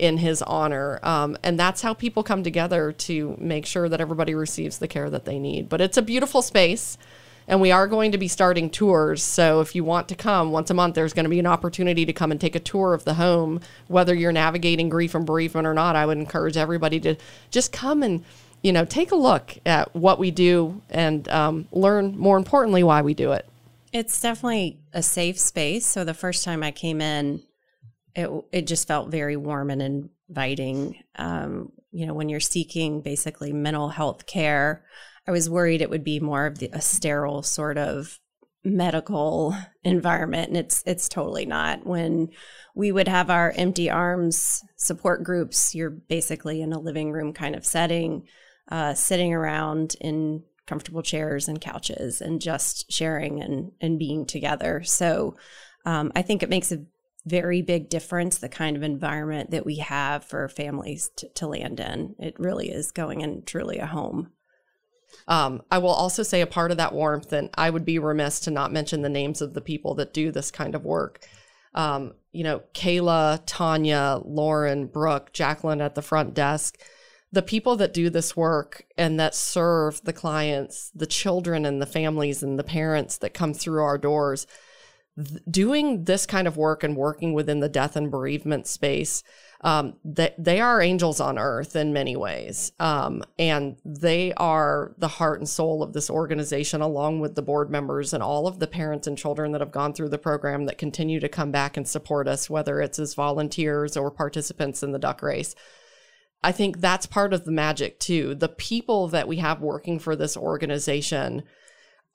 [0.00, 0.98] in his honor.
[1.02, 5.10] Um, and that's how people come together to make sure that everybody receives the care
[5.10, 5.68] that they need.
[5.68, 6.96] But it's a beautiful space.
[7.46, 9.22] And we are going to be starting tours.
[9.22, 12.06] So if you want to come once a month, there's going to be an opportunity
[12.06, 13.60] to come and take a tour of the home.
[13.88, 17.16] Whether you're navigating grief and bereavement or not, I would encourage everybody to
[17.50, 18.24] just come and
[18.62, 23.02] you know take a look at what we do and um, learn more importantly why
[23.02, 23.46] we do it.
[23.92, 25.86] It's definitely a safe space.
[25.86, 27.42] So the first time I came in,
[28.14, 31.02] it it just felt very warm and inviting.
[31.16, 34.84] Um, you know, when you're seeking basically mental health care,
[35.26, 38.18] I was worried it would be more of the, a sterile sort of
[38.64, 41.86] medical environment, and it's it's totally not.
[41.86, 42.28] When
[42.74, 47.54] we would have our empty arms support groups, you're basically in a living room kind
[47.54, 48.26] of setting,
[48.70, 54.82] uh, sitting around in comfortable chairs and couches and just sharing and and being together.
[54.84, 55.36] So
[55.84, 56.84] um, I think it makes a
[57.26, 61.80] very big difference the kind of environment that we have for families to, to land
[61.80, 62.14] in.
[62.18, 64.32] It really is going in truly a home.
[65.28, 68.40] Um, I will also say a part of that warmth, and I would be remiss
[68.40, 71.24] to not mention the names of the people that do this kind of work.
[71.74, 76.78] Um, you know, Kayla, Tanya, Lauren, Brooke, Jacqueline at the front desk,
[77.32, 81.86] the people that do this work and that serve the clients, the children and the
[81.86, 84.46] families and the parents that come through our doors
[85.50, 89.22] doing this kind of work and working within the death and bereavement space,
[89.62, 92.72] um, they, they are angels on earth in many ways.
[92.80, 97.70] Um, and they are the heart and soul of this organization, along with the board
[97.70, 100.78] members and all of the parents and children that have gone through the program that
[100.78, 104.98] continue to come back and support us, whether it's as volunteers or participants in the
[104.98, 105.54] duck race.
[106.42, 108.34] I think that's part of the magic too.
[108.34, 111.42] The people that we have working for this organization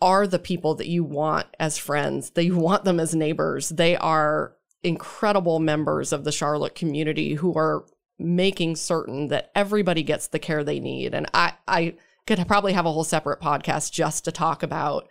[0.02, 3.70] are the people that you want as friends, that you want them as neighbors.
[3.70, 7.86] They are incredible members of the Charlotte community who are
[8.20, 11.14] making certain that everybody gets the care they need.
[11.14, 11.96] And I, I
[12.28, 15.08] could probably have a whole separate podcast just to talk about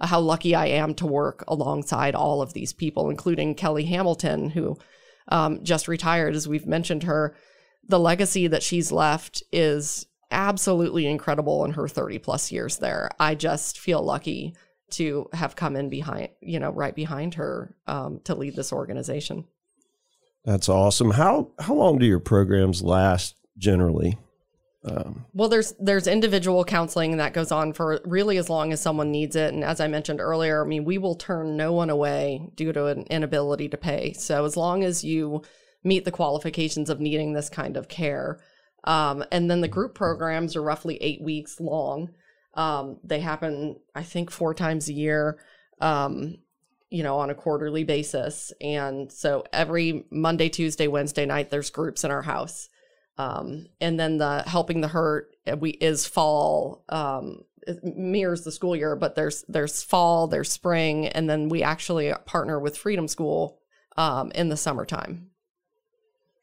[0.00, 4.76] how lucky I am to work alongside all of these people, including Kelly Hamilton, who
[5.28, 7.36] um, just retired, as we've mentioned her.
[7.88, 13.10] The legacy that she's left is absolutely incredible in her 30 plus years there.
[13.20, 14.54] I just feel lucky
[14.92, 19.44] to have come in behind, you know, right behind her um, to lead this organization.
[20.44, 21.12] That's awesome.
[21.12, 24.18] How how long do your programs last generally?
[24.84, 29.12] Um, well, there's there's individual counseling that goes on for really as long as someone
[29.12, 32.50] needs it, and as I mentioned earlier, I mean we will turn no one away
[32.56, 34.12] due to an inability to pay.
[34.14, 35.42] So as long as you
[35.84, 38.40] meet the qualifications of needing this kind of care,
[38.84, 42.10] um, and then the group programs are roughly eight weeks long.
[42.54, 45.38] Um, they happen, I think, four times a year.
[45.80, 46.38] Um,
[46.92, 48.52] you know, on a quarterly basis.
[48.60, 52.68] And so every Monday, Tuesday, Wednesday night, there's groups in our house.
[53.16, 57.40] Um, and then the helping the hurt uh, we is fall um,
[57.82, 62.60] mirrors the school year, but there's there's fall, there's spring, and then we actually partner
[62.60, 63.60] with Freedom School
[63.96, 65.30] um, in the summertime.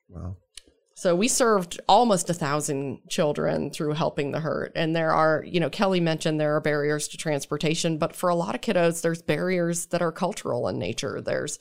[0.08, 0.38] Wow.
[1.00, 4.74] So we served almost a thousand children through helping the hurt.
[4.76, 8.36] And there are, you know, Kelly mentioned there are barriers to transportation, but for a
[8.36, 11.22] lot of kiddos, there's barriers that are cultural in nature.
[11.22, 11.58] There's,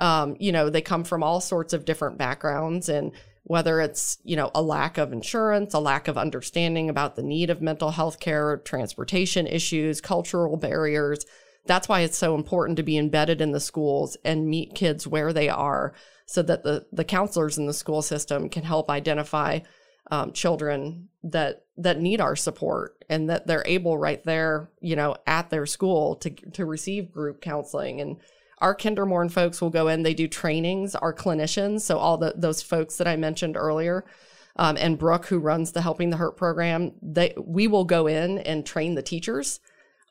[0.00, 3.12] um, you know, they come from all sorts of different backgrounds and
[3.44, 7.50] whether it's, you know, a lack of insurance, a lack of understanding about the need
[7.50, 11.24] of mental health care, transportation issues, cultural barriers.
[11.64, 15.32] That's why it's so important to be embedded in the schools and meet kids where
[15.32, 15.94] they are
[16.26, 19.60] so that the the counselors in the school system can help identify
[20.10, 25.16] um, children that that need our support and that they're able right there you know
[25.26, 28.00] at their school to to receive group counseling.
[28.00, 28.18] And
[28.58, 32.62] our KinderMourn folks will go in they do trainings our clinicians so all the those
[32.62, 34.04] folks that i mentioned earlier
[34.56, 38.38] um, and brooke who runs the helping the hurt program they we will go in
[38.38, 39.60] and train the teachers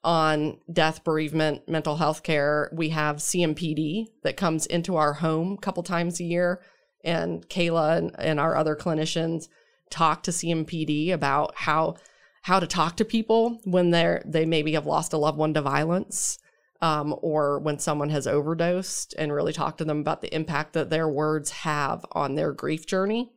[0.04, 2.70] on death, bereavement, mental health care.
[2.74, 6.62] We have CMPD that comes into our home a couple times a year.
[7.04, 9.48] And Kayla and, and our other clinicians
[9.90, 11.96] talk to CMPD about how
[12.42, 15.62] how to talk to people when they're they maybe have lost a loved one to
[15.62, 16.40] violence
[16.82, 20.90] um, or when someone has overdosed and really talk to them about the impact that
[20.90, 23.32] their words have on their grief journey.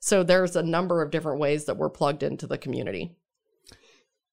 [0.00, 3.16] So there's a number of different ways that we're plugged into the community.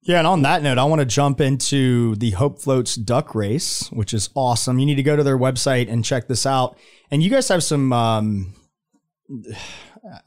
[0.05, 3.89] Yeah, and on that note, I want to jump into the Hope Floats Duck Race,
[3.91, 4.77] which is awesome.
[4.77, 6.77] You need to go to their website and check this out.
[7.09, 8.53] And you guys have some, um,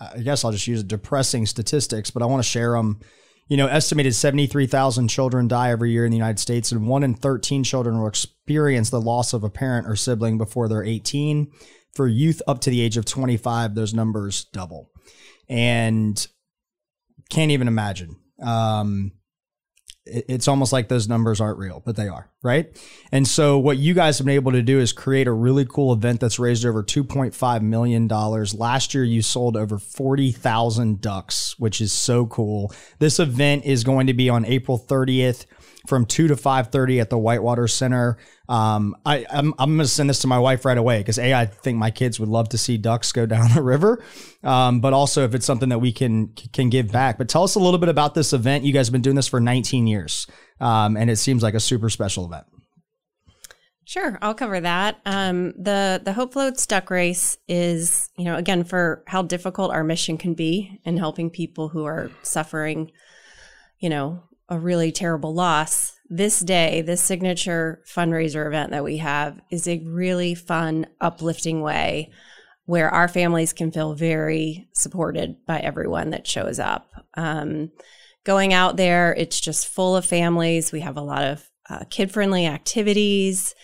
[0.01, 2.99] I guess I'll just use depressing statistics, but I want to share them.
[3.47, 7.15] You know, estimated 73,000 children die every year in the United States, and one in
[7.15, 11.53] 13 children will experience the loss of a parent or sibling before they're 18.
[11.95, 14.91] For youth up to the age of 25, those numbers double.
[15.49, 16.27] And
[17.31, 18.17] can't even imagine.
[18.43, 19.13] Um,
[20.11, 22.71] it's almost like those numbers aren't real, but they are, right?
[23.13, 25.93] And so what you guys have been able to do is create a really cool
[25.93, 28.09] event that's raised over $2.5 million.
[28.09, 32.73] Last year, you sold over 40,000 ducks, which is so cool.
[32.99, 35.47] This event is going to be on April 30th
[35.89, 38.19] from 2 to 5.30 at the Whitewater Center.
[38.49, 41.47] Um, I, I'm, I'm to send this to my wife right away because A, I
[41.47, 44.03] think my kids would love to see ducks go down the river.
[44.45, 47.19] Um, but also if it's something that we can, can give back.
[47.19, 48.65] But tell us a little bit about this event.
[48.65, 50.27] You guys have been doing this for 19 years.
[50.61, 52.45] Um, and it seems like a super special event.
[53.89, 55.01] Sure, I'll cover that.
[55.07, 59.83] Um, the the Hope Floats Duck Race is, you know, again for how difficult our
[59.83, 62.91] mission can be in helping people who are suffering,
[63.79, 69.39] you know, a really terrible loss, this day, this signature fundraiser event that we have
[69.51, 72.11] is a really fun, uplifting way
[72.65, 76.91] where our families can feel very supported by everyone that shows up.
[77.15, 77.71] Um,
[78.25, 80.73] going out there, it's just full of families.
[80.73, 83.55] We have a lot of uh, kid friendly activities.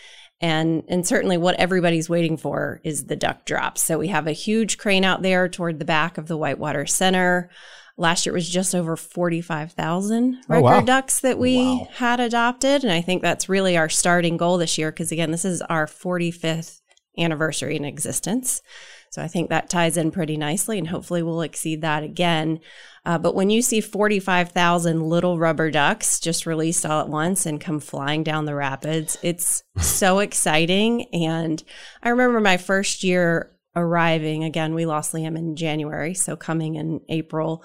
[0.40, 3.78] And, and certainly what everybody's waiting for is the duck drop.
[3.78, 7.50] So we have a huge crane out there toward the back of the Whitewater Center.
[7.96, 10.80] Last year it was just over 45,000 record oh, wow.
[10.80, 11.88] ducks that we wow.
[11.94, 12.82] had adopted.
[12.82, 15.86] And I think that's really our starting goal this year because, again, this is our
[15.86, 16.80] 45th
[17.16, 18.62] anniversary in existence.
[19.10, 22.58] So I think that ties in pretty nicely and hopefully we'll exceed that again.
[23.06, 27.60] Uh, but when you see 45,000 little rubber ducks just released all at once and
[27.60, 31.06] come flying down the rapids, it's so exciting.
[31.12, 31.62] And
[32.02, 34.44] I remember my first year arriving.
[34.44, 37.64] Again, we lost Liam in January, so coming in April.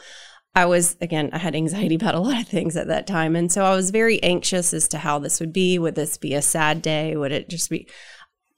[0.56, 3.36] I was, again, I had anxiety about a lot of things at that time.
[3.36, 5.80] And so I was very anxious as to how this would be.
[5.80, 7.16] Would this be a sad day?
[7.16, 7.88] Would it just be?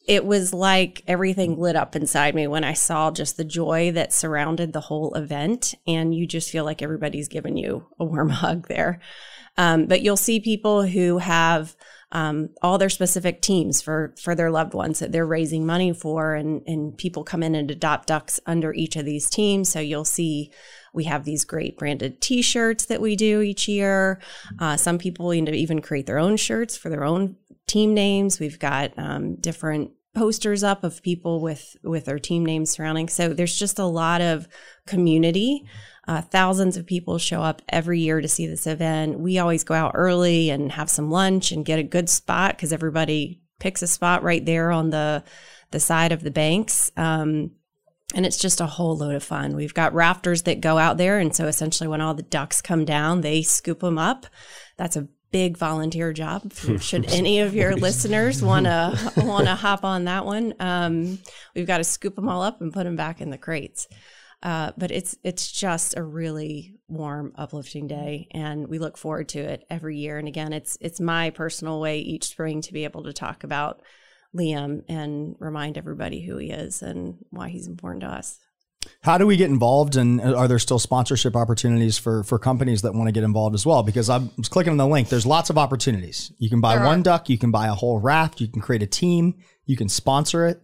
[0.08, 4.12] it was like everything lit up inside me when I saw just the joy that
[4.12, 5.76] surrounded the whole event.
[5.88, 9.00] And you just feel like everybody's giving you a warm hug there.
[9.58, 11.76] Um, but you'll see people who have
[12.12, 16.36] um, all their specific teams for for their loved ones that they're raising money for,
[16.36, 19.70] and and people come in and adopt ducks under each of these teams.
[19.70, 20.52] So you'll see
[20.94, 24.20] we have these great branded T-shirts that we do each year.
[24.60, 27.38] Uh, some people even create their own shirts for their own
[27.68, 28.40] team names.
[28.40, 33.08] We've got um, different posters up of people with with their team names surrounding.
[33.08, 34.48] So there's just a lot of
[34.86, 35.66] community.
[36.08, 39.20] Uh, thousands of people show up every year to see this event.
[39.20, 42.74] We always go out early and have some lunch and get a good spot because
[42.74, 45.24] everybody picks a spot right there on the
[45.70, 46.92] the side of the banks.
[46.98, 47.52] Um,
[48.14, 49.56] and it's just a whole load of fun.
[49.56, 52.84] We've got rafters that go out there, and so essentially, when all the ducks come
[52.84, 54.26] down, they scoop them up.
[54.78, 56.54] That's a big volunteer job.
[56.80, 61.20] Should any of your listeners want to want to hop on that one, um,
[61.56, 63.88] we've got to scoop them all up and put them back in the crates.
[64.44, 69.40] Uh, but it's it's just a really warm, uplifting day, and we look forward to
[69.40, 70.18] it every year.
[70.18, 73.84] And again, it's it's my personal way each spring to be able to talk about
[74.36, 78.40] Liam and remind everybody who he is and why he's important to us.
[79.02, 82.94] How do we get involved, and are there still sponsorship opportunities for for companies that
[82.94, 83.84] want to get involved as well?
[83.84, 85.10] Because I was clicking on the link.
[85.10, 86.32] There's lots of opportunities.
[86.38, 87.04] You can buy there one are.
[87.04, 90.46] duck, you can buy a whole raft, you can create a team, you can sponsor
[90.46, 90.62] it.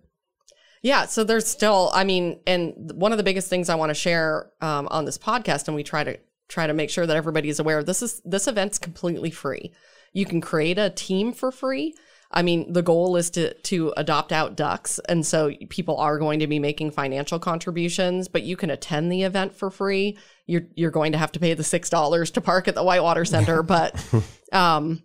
[0.81, 3.95] Yeah, so there's still, I mean, and one of the biggest things I want to
[3.95, 7.49] share um, on this podcast, and we try to try to make sure that everybody
[7.49, 7.83] is aware.
[7.83, 9.73] This is this event's completely free.
[10.13, 11.95] You can create a team for free.
[12.31, 16.39] I mean, the goal is to to adopt out ducks, and so people are going
[16.39, 20.17] to be making financial contributions, but you can attend the event for free.
[20.45, 23.23] You're you're going to have to pay the six dollars to park at the Whitewater
[23.23, 24.03] Center, but
[24.51, 25.01] um,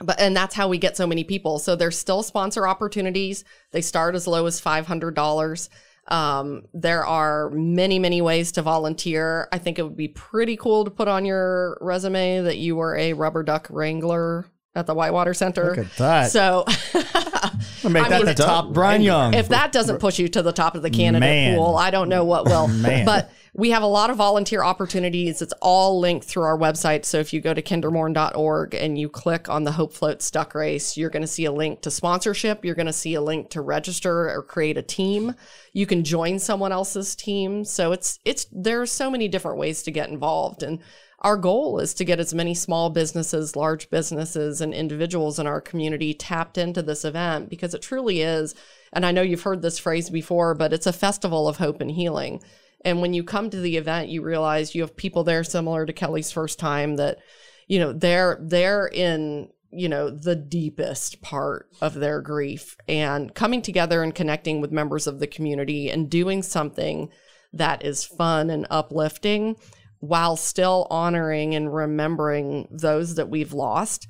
[0.00, 1.58] but and that's how we get so many people.
[1.58, 3.44] So there's still sponsor opportunities.
[3.70, 5.70] They start as low as five hundred dollars.
[6.08, 9.48] Um, there are many, many ways to volunteer.
[9.50, 12.96] I think it would be pretty cool to put on your resume that you were
[12.96, 14.46] a rubber duck wrangler
[14.76, 15.70] at the Whitewater Center.
[15.70, 16.30] Look at that.
[16.30, 16.64] So
[16.94, 19.34] I make I that mean, the top Brian Young.
[19.34, 21.56] If that doesn't push you to the top of the candidate Man.
[21.56, 22.68] pool, I don't know what will.
[22.68, 23.06] Man.
[23.06, 25.40] But we have a lot of volunteer opportunities.
[25.40, 27.06] It's all linked through our website.
[27.06, 30.98] So if you go to kindermourn.org and you click on the Hope Floats Duck Race,
[30.98, 32.66] you're going to see a link to sponsorship.
[32.66, 35.34] You're going to see a link to register or create a team.
[35.72, 37.64] You can join someone else's team.
[37.64, 40.80] So it's it's there are so many different ways to get involved and
[41.20, 45.60] our goal is to get as many small businesses, large businesses, and individuals in our
[45.60, 48.54] community tapped into this event because it truly is.
[48.92, 51.90] And I know you've heard this phrase before, but it's a festival of hope and
[51.90, 52.42] healing.
[52.84, 55.92] And when you come to the event, you realize you have people there similar to
[55.92, 57.18] Kelly's first time that,
[57.66, 63.60] you know, they're they're in you know the deepest part of their grief and coming
[63.60, 67.10] together and connecting with members of the community and doing something
[67.52, 69.56] that is fun and uplifting
[70.00, 74.06] while still honoring and remembering those that we've lost,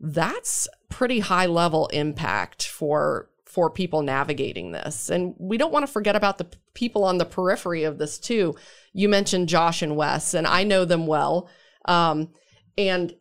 [0.00, 5.08] that's pretty high level impact for for people navigating this.
[5.08, 8.54] And we don't want to forget about the people on the periphery of this too.
[8.92, 11.48] You mentioned Josh and Wes, and I know them well.
[11.86, 12.32] Um,
[12.76, 13.14] and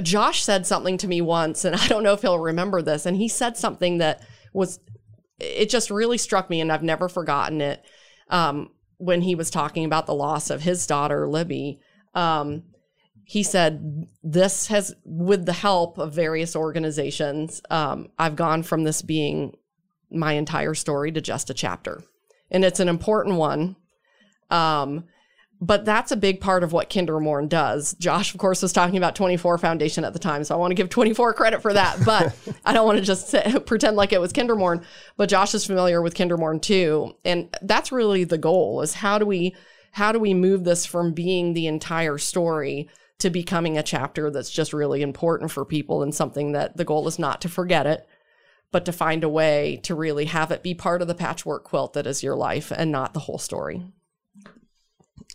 [0.00, 3.04] Josh said something to me once, and I don't know if he'll remember this.
[3.04, 4.80] And he said something that was,
[5.38, 7.84] it just really struck me, and I've never forgotten it.
[8.28, 8.70] Um,
[9.00, 11.80] when he was talking about the loss of his daughter, Libby,
[12.14, 12.62] um,
[13.24, 19.02] he said, This has, with the help of various organizations, um, I've gone from this
[19.02, 19.56] being
[20.10, 22.02] my entire story to just a chapter.
[22.50, 23.76] And it's an important one.
[24.50, 25.04] Um,
[25.60, 27.94] but that's a big part of what KinderMourn does.
[27.94, 30.74] Josh, of course, was talking about 24 Foundation at the time, so I want to
[30.74, 31.98] give 24 credit for that.
[32.04, 32.34] But
[32.64, 33.34] I don't want to just
[33.66, 34.82] pretend like it was KinderMourn.
[35.16, 39.26] But Josh is familiar with KinderMourn too, and that's really the goal: is how do
[39.26, 39.54] we
[39.92, 42.88] how do we move this from being the entire story
[43.18, 47.06] to becoming a chapter that's just really important for people and something that the goal
[47.06, 48.06] is not to forget it,
[48.72, 51.92] but to find a way to really have it be part of the patchwork quilt
[51.92, 53.84] that is your life and not the whole story.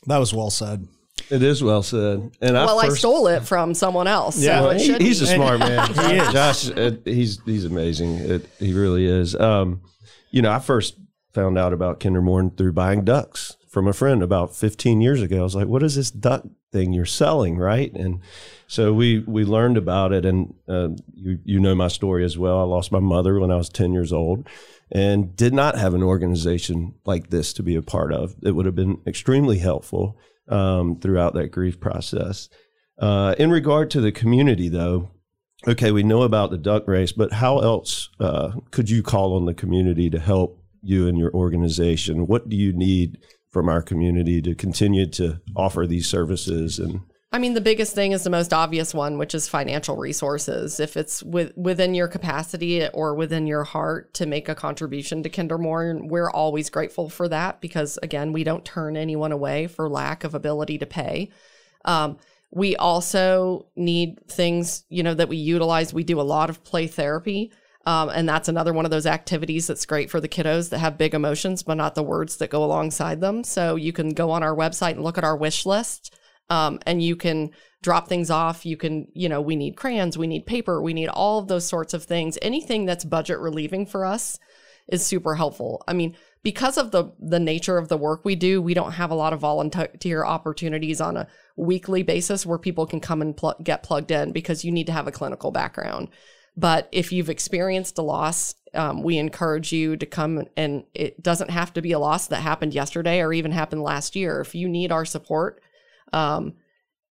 [0.08, 0.88] That was well said.
[1.30, 2.32] It is well said.
[2.42, 4.38] And well, I, first, I stole it from someone else.
[4.38, 5.88] Yeah, so he, he's a smart man.
[5.94, 6.34] he is.
[6.34, 8.16] Josh, uh, he's he's amazing.
[8.16, 9.36] It, he really is.
[9.36, 9.82] Um,
[10.30, 10.96] you know, I first
[11.34, 15.40] found out about KinderMourn through buying ducks from a friend about 15 years ago.
[15.40, 18.20] I was like, "What is this duck thing you're selling?" Right, and
[18.68, 20.26] so we we learned about it.
[20.26, 22.60] And uh, you you know my story as well.
[22.60, 24.48] I lost my mother when I was 10 years old
[24.92, 28.36] and did not have an organization like this to be a part of.
[28.44, 30.18] It would have been extremely helpful
[30.48, 32.50] um, throughout that grief process.
[33.00, 35.10] Uh, in regard to the community, though,
[35.68, 39.46] okay, we know about the duck race, but how else uh, could you call on
[39.46, 42.28] the community to help you and your organization?
[42.28, 43.18] What do you need
[43.50, 47.02] from our community to continue to offer these services and
[47.36, 50.80] I mean, the biggest thing is the most obvious one, which is financial resources.
[50.80, 55.30] If it's with, within your capacity or within your heart to make a contribution to
[55.30, 60.24] KinderMourn, we're always grateful for that because, again, we don't turn anyone away for lack
[60.24, 61.30] of ability to pay.
[61.84, 62.20] Um,
[62.52, 65.94] we also need things, you know, that we utilize.
[65.94, 67.52] We do a lot of play therapy.
[67.86, 70.98] Um, and that's another one of those activities that's great for the kiddos that have
[70.98, 73.44] big emotions, but not the words that go alongside them.
[73.44, 76.16] So you can go on our website and look at our wish list.
[76.50, 78.66] Um, and you can drop things off.
[78.66, 81.68] You can, you know, we need crayons, we need paper, we need all of those
[81.68, 82.38] sorts of things.
[82.42, 84.40] Anything that's budget relieving for us
[84.88, 85.84] is super helpful.
[85.88, 89.12] I mean, because of the the nature of the work we do, we don't have
[89.12, 93.56] a lot of volunteer opportunities on a weekly basis where people can come and pl-
[93.64, 96.10] get plugged in because you need to have a clinical background.
[96.58, 101.50] But if you've experienced a loss, um, we encourage you to come and it doesn't
[101.50, 104.40] have to be a loss that happened yesterday or even happened last year.
[104.40, 105.62] If you need our support,
[106.16, 106.54] um,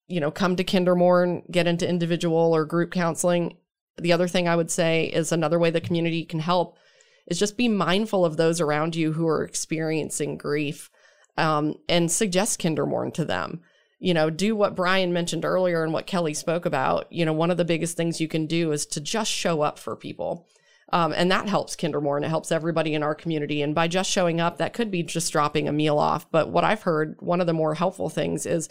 [0.09, 3.59] you know, come to KinderMourn, get into individual or group counseling.
[3.99, 6.79] The other thing I would say is another way the community can help
[7.27, 10.91] is just be mindful of those around you who are experiencing grief
[11.37, 13.61] um, and suggest KinderMourn to them.
[13.99, 17.11] You know, do what Brian mentioned earlier and what Kelly spoke about.
[17.13, 19.79] You know, one of the biggest things you can do is to just show up
[19.79, 20.49] for people.
[20.93, 22.25] Um, and that helps KinderMourn.
[22.25, 23.63] It helps everybody in our community.
[23.63, 26.31] And by just showing up, that could be just dropping a meal off.
[26.31, 28.69] But what I've heard, one of the more helpful things is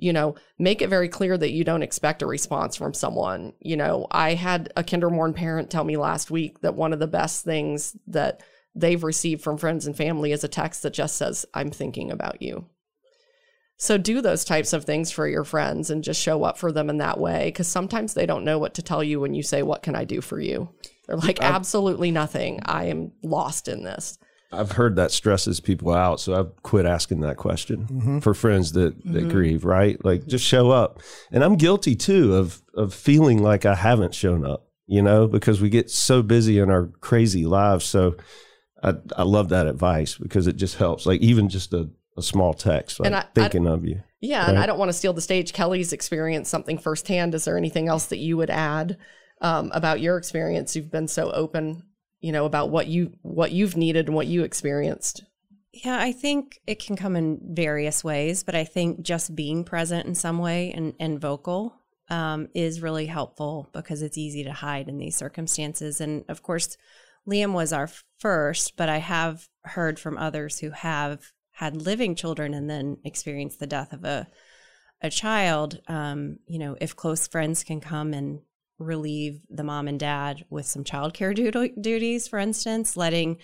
[0.00, 3.52] you know, make it very clear that you don't expect a response from someone.
[3.60, 7.06] You know, I had a KinderMourn parent tell me last week that one of the
[7.06, 8.42] best things that
[8.74, 12.40] they've received from friends and family is a text that just says, I'm thinking about
[12.40, 12.66] you.
[13.76, 16.90] So do those types of things for your friends and just show up for them
[16.90, 19.62] in that way because sometimes they don't know what to tell you when you say,
[19.62, 20.68] What can I do for you?
[21.06, 22.60] They're like, Absolutely nothing.
[22.66, 24.18] I am lost in this.
[24.52, 28.18] I've heard that stresses people out, so I've quit asking that question mm-hmm.
[28.18, 29.28] for friends that that mm-hmm.
[29.28, 29.64] grieve.
[29.64, 34.14] Right, like just show up, and I'm guilty too of of feeling like I haven't
[34.14, 34.66] shown up.
[34.86, 37.84] You know, because we get so busy in our crazy lives.
[37.84, 38.16] So
[38.82, 41.06] I I love that advice because it just helps.
[41.06, 44.02] Like even just a, a small text, like and I, thinking I, of you.
[44.20, 44.48] Yeah, right?
[44.48, 45.52] and I don't want to steal the stage.
[45.52, 47.36] Kelly's experienced something firsthand.
[47.36, 48.98] Is there anything else that you would add
[49.40, 50.74] um, about your experience?
[50.74, 51.84] You've been so open
[52.20, 55.24] you know about what you what you've needed and what you experienced?
[55.72, 60.06] Yeah i think it can come in various ways but i think just being present
[60.06, 61.76] in some way and, and vocal
[62.08, 66.00] um, is really helpful because it's easy to hide in these circumstances.
[66.00, 66.76] And of course
[67.28, 72.54] liam was our first but i have heard from others who have had living children
[72.54, 74.26] and then experienced the death of a
[75.02, 75.80] a child.
[75.88, 78.40] Um, you know if close friends can come and
[78.80, 81.34] relieve the mom and dad with some childcare
[81.80, 83.36] duties, for instance, letting,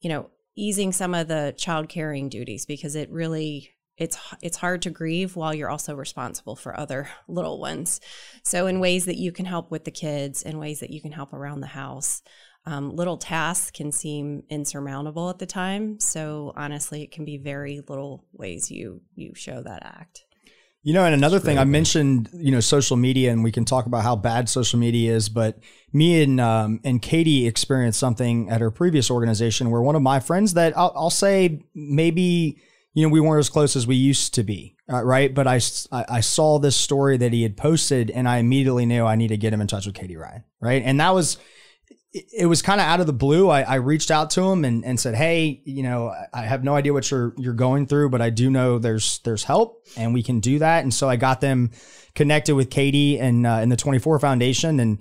[0.00, 4.82] you know, easing some of the child caring duties because it really it's it's hard
[4.82, 8.00] to grieve while you're also responsible for other little ones.
[8.42, 11.12] So in ways that you can help with the kids, in ways that you can
[11.12, 12.22] help around the house.
[12.66, 16.00] Um, little tasks can seem insurmountable at the time.
[16.00, 20.23] So honestly, it can be very little ways you you show that act.
[20.86, 23.86] You know, and another thing I mentioned, you know, social media, and we can talk
[23.86, 25.30] about how bad social media is.
[25.30, 25.58] But
[25.94, 30.20] me and um, and Katy experienced something at her previous organization where one of my
[30.20, 32.60] friends that I'll, I'll say maybe
[32.92, 35.32] you know we weren't as close as we used to be, uh, right?
[35.32, 35.58] But I,
[35.90, 39.38] I saw this story that he had posted, and I immediately knew I need to
[39.38, 40.82] get him in touch with Katy Ryan, right?
[40.84, 41.38] And that was
[42.14, 43.50] it was kind of out of the blue.
[43.50, 46.76] I, I, reached out to him and, and said, Hey, you know, I have no
[46.76, 50.22] idea what you're, you're going through, but I do know there's, there's help and we
[50.22, 50.84] can do that.
[50.84, 51.72] And so I got them
[52.14, 54.98] connected with Katy and, uh, in the 24 foundation and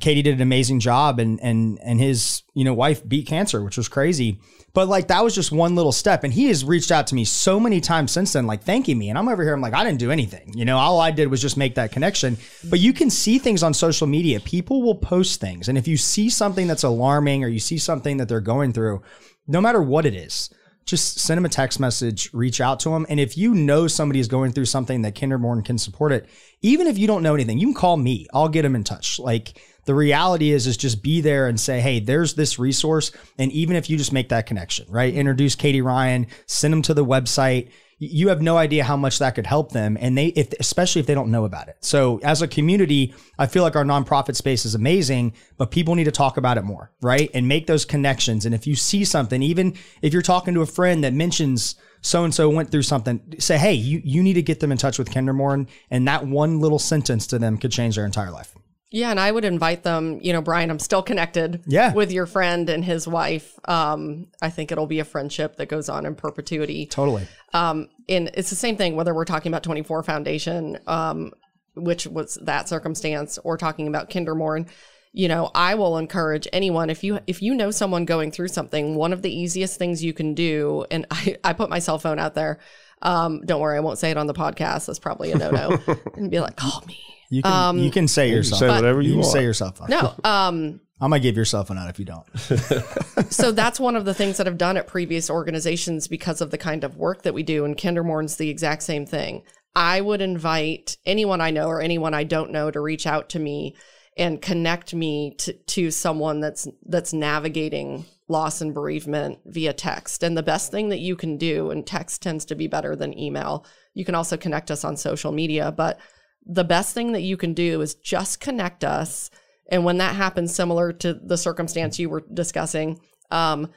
[0.00, 3.76] Katy did an amazing job and, and, and his, you know, wife beat cancer, which
[3.76, 4.40] was crazy.
[4.74, 6.24] But like that was just one little step.
[6.24, 9.10] And he has reached out to me so many times since then, like thanking me.
[9.10, 10.52] And I'm over here, I'm like, I didn't do anything.
[10.54, 12.38] You know, all I did was just make that connection.
[12.70, 14.40] But you can see things on social media.
[14.40, 15.68] People will post things.
[15.68, 19.02] And if you see something that's alarming or you see something that they're going through,
[19.46, 20.48] no matter what it is,
[20.84, 23.06] just send them a text message, reach out to them.
[23.08, 26.28] And if you know somebody is going through something that KinderMourn can support it,
[26.60, 28.26] even if you don't know anything, you can call me.
[28.32, 29.18] I'll get them in touch.
[29.18, 33.10] Like the reality is, is just be there and say, Hey, there's this resource.
[33.38, 35.12] And even if you just make that connection, right?
[35.12, 37.70] Introduce Katy Ryan, send them to the website.
[37.98, 39.96] You have no idea how much that could help them.
[40.00, 41.76] And they if especially if they don't know about it.
[41.80, 46.04] So as a community i feel like our nonprofit space is amazing but people need
[46.04, 47.30] to talk about it more right?
[47.34, 48.44] And make those connections.
[48.44, 52.24] And if you see something even if you're talking to a friend that mentions so
[52.24, 54.98] and so went through something say hey you, you need to get them in touch
[54.98, 58.56] with KinderMourn and that one little sentence to them could change their entire life
[58.92, 60.20] Yeah, and I would invite them.
[60.22, 61.62] You know, Brian, I'm still connected.
[61.66, 61.92] Yeah.
[61.94, 63.58] with your friend and his wife.
[63.64, 66.86] Um, I think it'll be a friendship that goes on in perpetuity.
[66.86, 67.26] Totally.
[67.54, 71.32] Um, and it's the same thing whether we're talking about 24 Foundation, um,
[71.74, 74.68] which was that circumstance, or talking about KinderMourn.
[75.14, 78.94] You know, I will encourage anyone if you if you know someone going through something.
[78.94, 82.18] One of the easiest things you can do, and I, I put my cell phone
[82.18, 82.58] out there.
[83.02, 84.86] Um, don't worry, I won't say it on the podcast.
[84.86, 85.78] That's probably a no no.
[86.16, 87.11] and be like, call me.
[87.32, 88.60] You can Um, you can say yourself.
[88.60, 89.32] Say whatever you, you can want.
[89.32, 89.80] say yourself.
[89.80, 89.88] Up.
[89.88, 92.26] No, um, I'm gonna give yourself an out if you don't.
[93.32, 96.58] so that's one of the things that I've done at previous organizations because of the
[96.58, 97.64] kind of work that we do.
[97.64, 99.44] And KinderMourn's the exact same thing.
[99.74, 103.38] I would invite anyone I know or anyone I don't know to reach out to
[103.38, 103.76] me
[104.18, 110.22] and connect me to, to someone that's that's navigating loss and bereavement via text.
[110.22, 113.18] And the best thing that you can do, and text tends to be better than
[113.18, 113.64] email.
[113.94, 115.98] You can also connect us on social media, but
[116.46, 119.30] the best thing that you can do is just connect us.
[119.68, 123.70] And when that happens, similar to the circumstance you were discussing, um,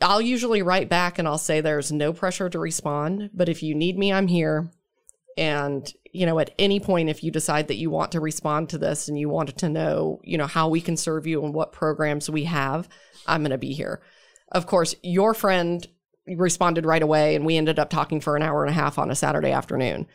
[0.00, 3.74] I'll usually write back and I'll say there's no pressure to respond, but if you
[3.74, 4.70] need me, I'm here.
[5.36, 8.78] And, you know, at any point, if you decide that you want to respond to
[8.78, 11.72] this and you wanted to know, you know, how we can serve you and what
[11.72, 12.88] programs we have,
[13.26, 14.00] I'm going to be here.
[14.52, 15.86] Of course, your friend
[16.26, 19.10] responded right away and we ended up talking for an hour and a half on
[19.10, 20.06] a Saturday afternoon.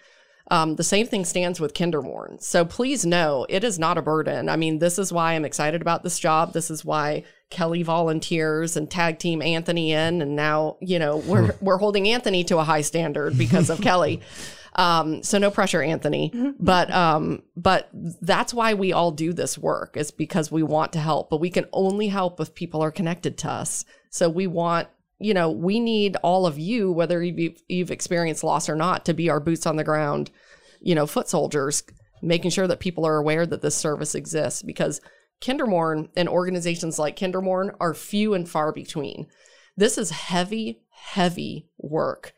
[0.52, 2.41] Um, the same thing stands with KinderMourn.
[2.41, 4.50] So please know it is not a burden.
[4.50, 6.54] I mean, this is why I'm excited about this job.
[6.54, 11.56] This is why Kelly volunteers and tag team Anthony in, and now you know we're
[11.62, 14.22] we're holding Anthony to a high standard because of Kelly.
[14.76, 16.32] Um, so no pressure, Anthony.
[16.60, 21.00] But um, but that's why we all do this work is because we want to
[21.00, 23.84] help, but we can only help if people are connected to us.
[24.10, 24.88] So we want
[25.20, 29.13] you know, we need all of you, whether you've, you've experienced loss or not, to
[29.13, 30.32] be our boots on the ground,
[30.80, 31.84] you know, foot soldiers,
[32.22, 35.01] making sure that people are aware that this service exists because
[35.41, 39.28] KinderMourn and organizations like KinderMourn are few and far between.
[39.76, 42.34] This is heavy, heavy work,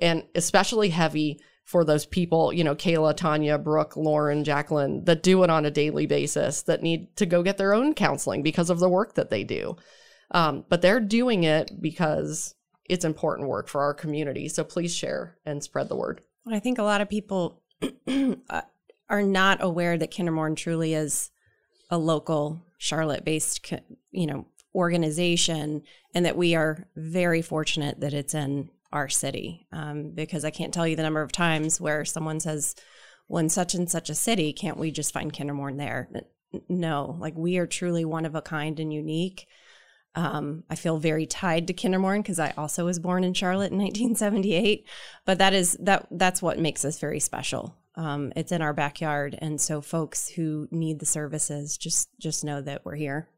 [0.00, 5.42] and especially heavy for those people, you know, Kayla, Tanya, Brooke, Lauren, Jacqueline, that do
[5.44, 8.78] it on a daily basis that need to go get their own counseling because of
[8.78, 9.76] the work that they do.
[10.30, 12.54] Um, but they're doing it because
[12.88, 14.48] it's important work for our community.
[14.48, 16.22] So please share and spread the word.
[16.50, 17.62] I think a lot of people
[18.08, 18.62] uh,
[19.08, 21.30] are not aware that KinderMourn truly is
[21.90, 23.72] a local Charlotte-based,
[24.10, 25.82] you know, organization,
[26.14, 29.66] and that we are very fortunate that it's in our city.
[29.72, 32.74] Um, because I can't tell you the number of times where someone says,
[33.28, 36.08] "Well, in such and such a city, can't we just find KinderMourn there?"
[36.68, 39.46] No, like we are truly one of a kind and unique.
[40.18, 43.78] Um, I feel very tied to KinderMourn because I also was born in Charlotte in
[43.78, 44.84] 1978.
[45.24, 47.76] But that is that that's what makes us very special.
[47.94, 52.60] Um, it's in our backyard, and so folks who need the services just just know
[52.60, 53.28] that we're here.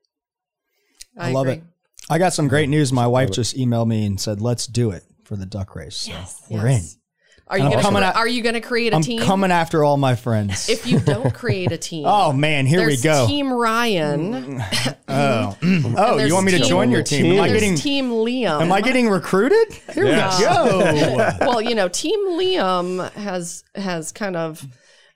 [1.19, 1.63] I, I love it.
[2.09, 2.95] I got some great news.
[2.95, 6.13] My wife just emailed me and said, "Let's do it for the duck race." So
[6.13, 6.95] yes, we're yes.
[6.95, 7.00] in.
[7.51, 9.21] Are you gonna, coming are you going to create a I'm team?
[9.23, 10.69] coming after all my friends.
[10.69, 13.27] If you don't create a team, oh man, here we go.
[13.27, 14.33] Team Ryan.
[14.33, 14.97] Mm.
[15.09, 15.95] oh, mm.
[15.99, 17.27] oh, you want me to team, join your team?
[17.27, 18.61] Am I getting Team Liam?
[18.61, 19.73] Am I getting recruited?
[19.93, 20.39] Here yes.
[20.39, 21.37] we go.
[21.41, 24.65] well, you know, Team Liam has has kind of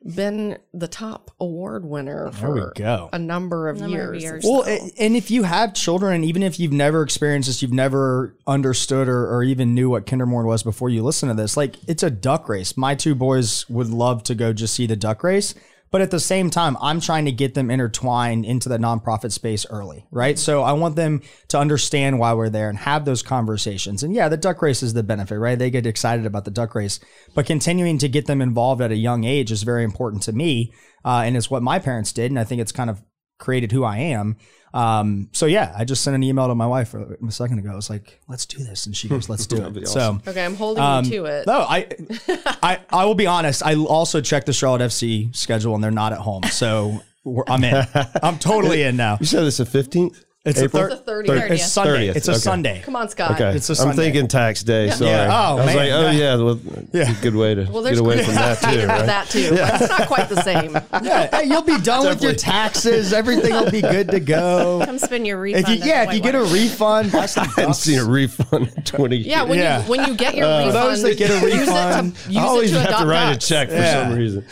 [0.04, 2.72] been the top award winner for
[3.12, 4.16] a number of number years.
[4.16, 4.88] Of years well, so.
[4.98, 9.08] and if you have children, and even if you've never experienced this, you've never understood
[9.08, 12.10] or, or even knew what KinderMourn was before you listen to this, like it's a
[12.10, 12.76] duck race.
[12.76, 15.54] My two boys would love to go just see the duck race.
[15.94, 19.64] But at the same time, I'm trying to get them intertwined into the nonprofit space
[19.70, 20.36] early, right?
[20.36, 24.02] So I want them to understand why we're there and have those conversations.
[24.02, 25.56] And yeah, the duck race is the benefit, right?
[25.56, 26.98] They get excited about the duck race,
[27.36, 30.72] but continuing to get them involved at a young age is very important to me.
[31.04, 32.32] Uh, and it's what my parents did.
[32.32, 33.00] And I think it's kind of
[33.38, 34.36] created who I am.
[34.74, 37.70] Um, so yeah, I just sent an email to my wife a second ago.
[37.70, 40.20] I was like, "Let's do this," and she goes, "Let's do it." Awesome.
[40.24, 41.46] So okay, I'm holding um, you to it.
[41.46, 41.86] No, I,
[42.62, 43.64] I, I will be honest.
[43.64, 47.00] I also checked the Charlotte FC schedule, and they're not at home, so
[47.46, 47.86] I'm in.
[48.22, 49.16] I'm totally in now.
[49.20, 50.24] You said it's the 15th.
[50.44, 50.92] It's April?
[50.92, 51.50] a thir- 30th.
[51.52, 52.08] It's Sunday.
[52.08, 52.16] 30th.
[52.16, 52.38] It's a okay.
[52.40, 52.82] Sunday.
[52.84, 53.30] Come on, Scott.
[53.30, 53.56] Okay.
[53.56, 53.90] It's a Sunday.
[53.92, 54.90] I'm thinking tax day.
[54.90, 55.10] Sorry.
[55.10, 55.28] Yeah.
[55.30, 55.76] Oh, I was man.
[55.76, 56.60] like, oh yeah, well,
[56.92, 57.14] Yeah.
[57.22, 58.86] good way to Well, get away from that too.
[58.86, 59.06] Right?
[59.06, 59.50] that too.
[59.52, 60.76] but It's not quite the same.
[61.02, 63.14] Yeah, hey, you'll be done with your taxes.
[63.14, 64.82] Everything will be good to go.
[64.84, 65.78] Come spend your If refund.
[65.80, 67.78] you, yeah, if you get a refund, I haven't ducks.
[67.78, 69.82] seen a refund in 20 Yeah, when Yeah.
[69.82, 72.28] you when you get your For refund, those that get a use it refund, to,
[72.32, 73.44] use I always it to have to write ducks.
[73.44, 74.44] a check for some reason.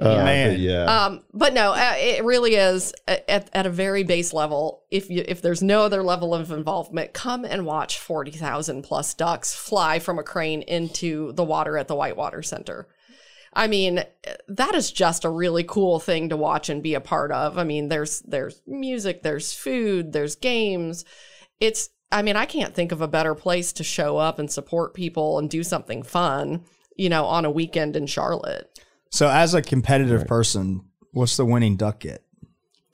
[0.00, 0.50] Uh, Man.
[0.50, 0.84] but yeah.
[0.84, 4.84] Um, but no, uh, it really is at, at a very base level.
[4.90, 9.14] If you if there's no other level of involvement, come and watch forty thousand plus
[9.14, 12.88] ducks fly from a crane into the water at the Whitewater Center.
[13.52, 14.04] I mean,
[14.46, 17.58] that is just a really cool thing to watch and be a part of.
[17.58, 21.04] I mean, there's there's music, there's food, there's games.
[21.58, 24.94] It's I mean, I can't think of a better place to show up and support
[24.94, 26.64] people and do something fun,
[26.96, 28.77] you know, on a weekend in Charlotte.
[29.10, 30.82] So as a competitive person,
[31.12, 32.22] what's the winning duck get?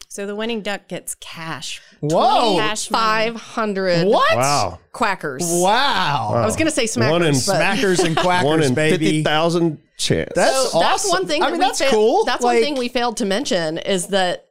[0.08, 1.82] So the winning duck gets cash.
[2.00, 2.56] Whoa.
[2.58, 4.36] Cash 500 What?
[4.36, 4.78] Wow.
[4.92, 5.42] quackers.
[5.44, 6.32] Wow.
[6.36, 8.92] I was going to say smackers, One in but Smackers and quackers, One in baby.
[8.96, 10.30] fifty thousand chance.
[10.36, 11.42] That's So that's one thing.
[11.42, 12.24] I that mean, that's fail- cool.
[12.24, 14.44] That's Like- one thing we failed to mention is that y-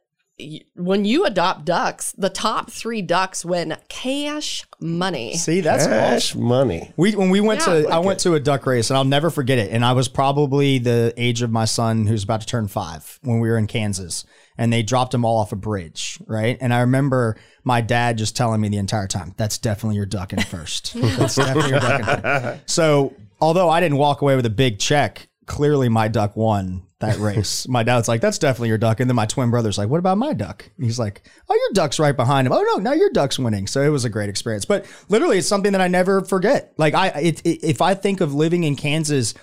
[0.74, 5.36] when you adopt ducks, the top three ducks win cash money.
[5.36, 5.92] See, that's awesome.
[5.98, 6.92] cash money.
[6.96, 7.82] We when we went Yeah.
[7.82, 9.70] to I went to a duck race and I'll never forget it.
[9.70, 13.38] And I was probably the age of my son who's about to turn five when
[13.38, 14.24] we were in Kansas.
[14.58, 16.56] And they dropped him all off a bridge, right?
[16.60, 20.32] And I remember my dad just telling me the entire time, "That's definitely your duck
[20.32, 20.94] in first.
[21.00, 22.70] That's definitely your duck in first.
[22.70, 27.18] So although I didn't walk away with a big check, clearly my duck won that
[27.18, 27.66] race.
[27.68, 30.18] my dad's like, "That's definitely your duck." And then my twin brother's like, "What about
[30.18, 33.10] my duck?" And he's like, "Oh, your duck's right behind him." Oh no, now your
[33.10, 33.66] duck's winning.
[33.66, 34.64] So it was a great experience.
[34.64, 36.72] But literally, it's something that I never forget.
[36.78, 39.34] Like I, it, it, if I think of living in Kansas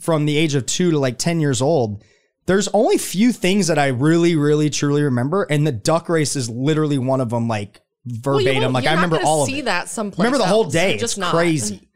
[0.00, 2.04] from the age of two to like ten years old.
[2.46, 6.48] There's only few things that I really, really, truly remember, and the duck race is
[6.48, 7.46] literally one of them.
[7.46, 10.24] Like Well, you verbatim, won't- like you're I remember all of see that someplace.
[10.24, 10.92] remember the whole day.
[10.92, 11.34] You're just it's not.
[11.34, 11.90] crazy.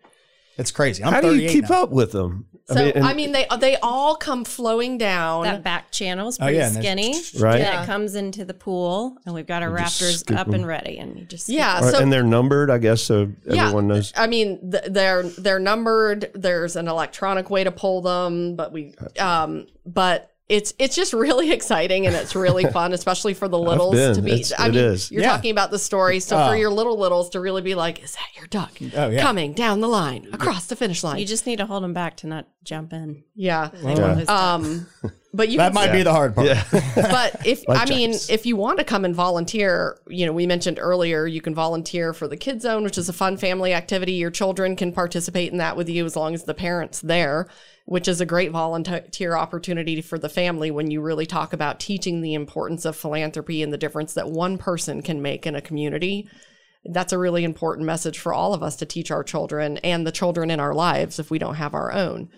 [0.58, 1.02] It's crazy.
[1.02, 1.84] I'm How do you keep now.
[1.84, 2.48] up with them?
[2.68, 5.44] So I and- mean, they they all come flowing down.
[5.44, 7.14] That back channel's Oh, pretty yeah, skinny.
[7.38, 7.56] Right.
[7.56, 7.82] And Yeah.
[7.82, 10.54] it comes into the pool, and we've got our just raptors up them.
[10.54, 13.62] and ready, and you just yeah, Or- so and they're numbered, I guess, so Yeah.
[13.64, 14.12] everyone knows.
[14.16, 16.30] I mean, they're they're numbered.
[16.34, 21.50] There's an electronic way to pull them, but we um, but it's it's just really
[21.58, 24.32] exciting and it's really fun, especially for the littles to be.
[24.32, 25.10] It's- I it mean, is.
[25.10, 25.30] you're Yeah.
[25.32, 26.48] talking about the story, so Oh.
[26.50, 29.20] for your little littles to really be like, "Is that your duck Oh, yeah.
[29.22, 32.16] coming down the line across the finish line?" you just need to hold them back
[32.18, 33.24] to not jump in.
[33.34, 33.70] yeah.
[33.72, 34.30] They want those ducks.
[34.30, 34.86] Um,
[35.34, 36.46] but you That can might be the hard part.
[36.46, 36.62] Yeah.
[36.94, 38.30] but if Like I mean, giants.
[38.30, 42.12] if you want to come and volunteer, you know, we mentioned earlier, you can volunteer
[42.12, 44.12] for the Kid Zone, which is a fun family activity.
[44.12, 47.48] Your children can participate in that with you as long as the parents there,
[47.86, 52.20] which is a great volunteer opportunity for the family when you really talk about teaching
[52.20, 56.28] the importance of philanthropy and the difference that one person can make in a community.
[56.84, 60.12] That's a really important message for all of us to teach our children and the
[60.12, 62.30] children in our lives if we don't have our own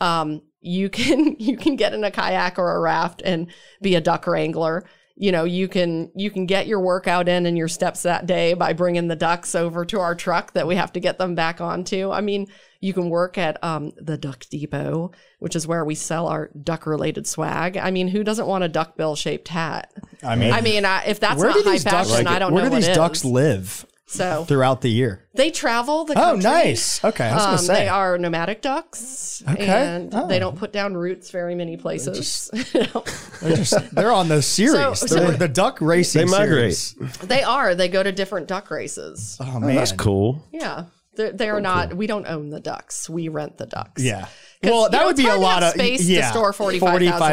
[0.00, 3.48] um, you can you can get in a kayak or a raft and
[3.80, 4.84] be a duck wrangler.
[5.16, 8.54] You know, you can you can get your workout in and your steps that day
[8.54, 11.60] by bringing the ducks over to our truck that we have to get them back
[11.60, 12.10] onto.
[12.10, 12.48] I mean,
[12.80, 16.84] you can work at um, the Duck Depot, which is where we sell our duck
[16.84, 17.76] related swag.
[17.76, 19.92] I mean, who doesn't want a duck duckbill shaped hat?
[20.22, 22.10] I mean, I mean, I, if that's where not do high these ducks?
[22.10, 22.96] fashion, I don't where know do what these is.
[22.96, 25.26] ducks live So throughout the year?
[25.34, 27.02] they travel the Oh, nice.
[27.02, 27.74] Okay, I was gonna Um, say.
[27.74, 29.66] They are nomadic ducks, Okay.
[29.66, 30.26] and Oh.
[30.28, 32.50] they don't put down roots very many places.
[32.72, 34.98] They're, just, they're on the series.
[35.00, 36.26] So- They're so- the duck racing.
[36.26, 36.74] They migrate.
[36.76, 37.16] series.
[37.22, 37.74] they are.
[37.74, 39.38] They go to different duck races.
[39.40, 40.44] Oh Oh, man, that's cool.
[40.52, 40.84] Yeah,
[41.16, 41.94] they're, they are not.
[41.94, 43.08] We don't own the ducks.
[43.08, 44.02] We rent the ducks.
[44.02, 44.26] Yeah.
[44.62, 46.80] Well, that know, would be a lot of space yeah, to store $45,000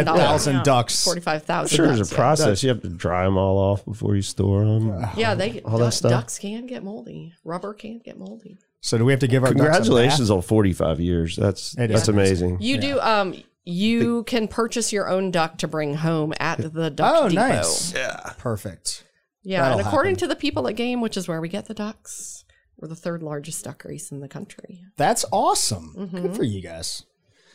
[0.05, 1.03] $45,000 ducks.
[1.03, 1.75] Forty-five thousand.
[1.75, 2.61] Sure, there's a process.
[2.61, 4.89] You have to dry them all off before you store them.
[5.15, 6.11] Yeah, they All that duck- stuff.
[6.11, 7.33] ducks can get moldy.
[7.45, 8.57] Rubber can get moldy.
[8.81, 9.73] So do we have to give our ducks a bath?
[9.77, 11.35] Congratulations on 45 years.
[11.37, 12.57] That's It is that's amazing.
[12.61, 12.99] You do.
[12.99, 17.41] Um, you can purchase your own duck to bring home at the duck Oh, depot.
[17.47, 17.93] nice.
[17.93, 18.33] Yeah.
[18.39, 19.05] Perfect.
[19.43, 20.19] Yeah, That'll and according happen.
[20.21, 22.43] to the people at Game, which is where we get the ducks,
[22.81, 24.83] we're the third largest duck race in the country.
[24.97, 25.93] That's awesome.
[25.97, 26.21] Mm-hmm.
[26.23, 27.03] Good for you guys.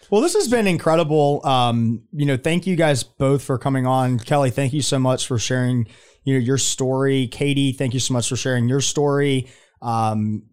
[0.08, 1.44] Well, this has been incredible.
[1.44, 4.20] Um, you know, thank you guys both for coming on.
[4.20, 5.88] Kelly, thank you so much for sharing,
[6.22, 7.26] you know, your story.
[7.26, 9.48] Katy, thank you so much for sharing your story.
[9.82, 10.44] Um,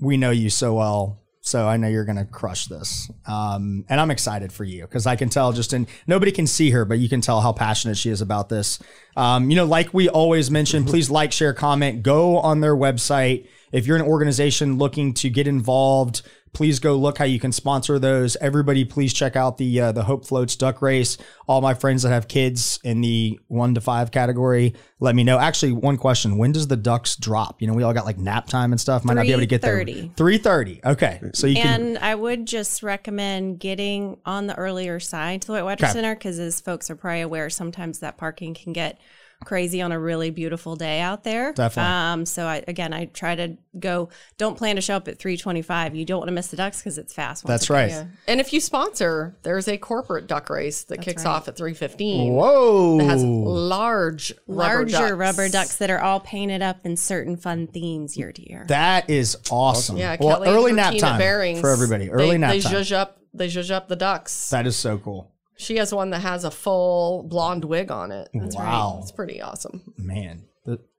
[0.00, 3.10] we know you so well, so I know you're going to crush this.
[3.26, 6.70] Um, and I'm excited for you because I can tell just in nobody can see
[6.70, 8.78] her, but you can tell how passionate she is about this.
[9.16, 13.48] Um, you know, like we always mention, please like, share, comment, go on their website.
[13.74, 16.22] If you're an organization looking to get involved,
[16.52, 18.36] please go look how you can sponsor those.
[18.36, 21.18] Everybody, please check out the uh, the Hope Floats Duck Race.
[21.48, 25.40] All my friends that have kids in the one to five category, let me know.
[25.40, 27.60] Actually, one question: When does the ducks drop?
[27.60, 29.04] You know, we all got like nap time and stuff.
[29.04, 29.84] Might not be able to get there.
[29.84, 30.16] 3:30.
[30.16, 30.80] Three thirty.
[30.84, 31.80] Okay, so you can.
[31.80, 35.92] And I would just recommend getting on the earlier side to the Whitewater Okay.
[35.92, 39.00] Center because, as folks are probably aware, sometimes that parking can get
[39.44, 41.52] crazy on a really beautiful day out there.
[41.52, 41.92] Definitely.
[41.92, 44.08] Um, so I, again, I try to go.
[44.38, 45.94] Don't plan to show up at three twenty-five.
[45.94, 47.46] You don't want to miss the ducks because it's fast.
[47.46, 47.90] That's right.
[47.90, 48.06] Yeah.
[48.26, 51.30] And if you sponsor, there's a corporate duck race that kicks right.
[51.30, 52.32] off at 315.
[52.32, 52.98] Whoa.
[52.98, 55.12] That has large rubber Larger ducks.
[55.12, 58.64] rubber ducks that are all painted up in certain fun themes year to year.
[58.68, 59.96] That is awesome.
[59.96, 62.10] Yeah, well, Kelly early and her nap team at time Bearings, for everybody.
[62.10, 62.72] Early they, nap they time.
[62.72, 64.50] zhuzh up they zhuzh up the ducks.
[64.50, 65.33] That is so cool.
[65.56, 68.28] She has one that has a full blonde wig on it.
[68.34, 68.94] That's wow.
[68.94, 69.02] Right.
[69.02, 69.94] It's pretty awesome.
[69.96, 70.44] Man.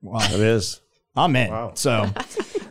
[0.00, 0.18] wow.
[0.22, 0.80] It is.
[1.16, 1.50] I'm in.
[1.50, 1.72] Wow.
[1.74, 2.10] So,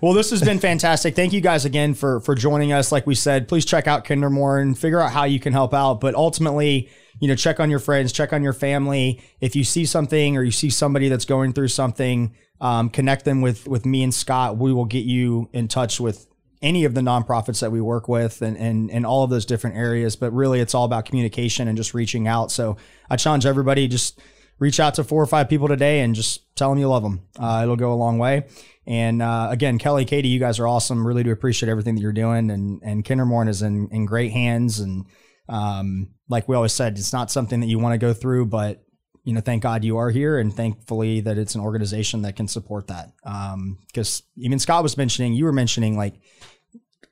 [0.01, 1.15] well, this has been fantastic.
[1.15, 2.91] Thank you guys again for for joining us.
[2.91, 5.99] Like we said, please check out KinderMourn and figure out how you can help out.
[5.99, 9.21] But ultimately, you know, check on your friends, check on your family.
[9.41, 13.41] If you see something or you see somebody that's going through something, um, connect them
[13.41, 14.57] with with me and Scott.
[14.57, 16.27] We will get you in touch with
[16.65, 19.77] any of the nonprofits that we work with and, and, and all of those different
[19.77, 20.15] areas.
[20.15, 22.51] But really, it's all about communication and just reaching out.
[22.51, 22.75] So
[23.07, 24.19] I challenge everybody just
[24.57, 27.21] reach out to four or five people today and just tell them you love them.
[27.39, 28.47] Uh, it'll go a long way.
[28.87, 31.05] And uh, again, Kelly, Katy, you guys are awesome.
[31.05, 32.49] Really do appreciate everything that you're doing.
[32.49, 34.79] And and KinderMourn is in, in great hands.
[34.79, 35.05] And
[35.47, 38.81] um, like we always said, it's not something that you want to go through, but
[39.23, 42.47] you know, thank God you are here, and thankfully that it's an organization that can
[42.47, 43.11] support that.
[43.23, 46.21] Because um, even Scott was mentioning, you were mentioning like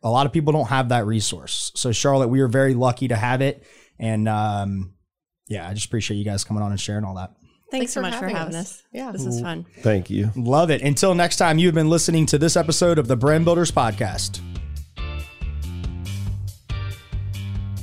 [0.03, 1.71] a lot of people don't have that resource.
[1.75, 3.65] So Charlotte, we are very lucky to have it,
[3.97, 4.93] and um,
[5.47, 7.31] yeah, I just appreciate you guys coming on and sharing all that.
[7.71, 8.73] Thanks, Thanks so much for having, us.
[8.73, 8.83] us.
[8.91, 9.65] Yeah, this is fun.
[9.79, 10.31] Thank you.
[10.35, 10.83] Love it.
[10.83, 14.41] Until next time, you've been listening to this episode of the Brand Builders Podcast.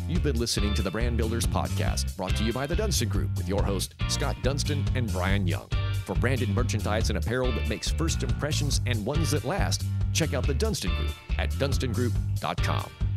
[0.07, 3.37] You've been listening to the Brand Builders Podcast, brought to you by the Dunston Group
[3.37, 5.69] with your host, Scott Dunston and Brian Young.
[6.11, 10.45] For branded merchandise and apparel that makes first impressions and ones that last, check out
[10.45, 13.10] the Dunston Group at dunstongroup.com.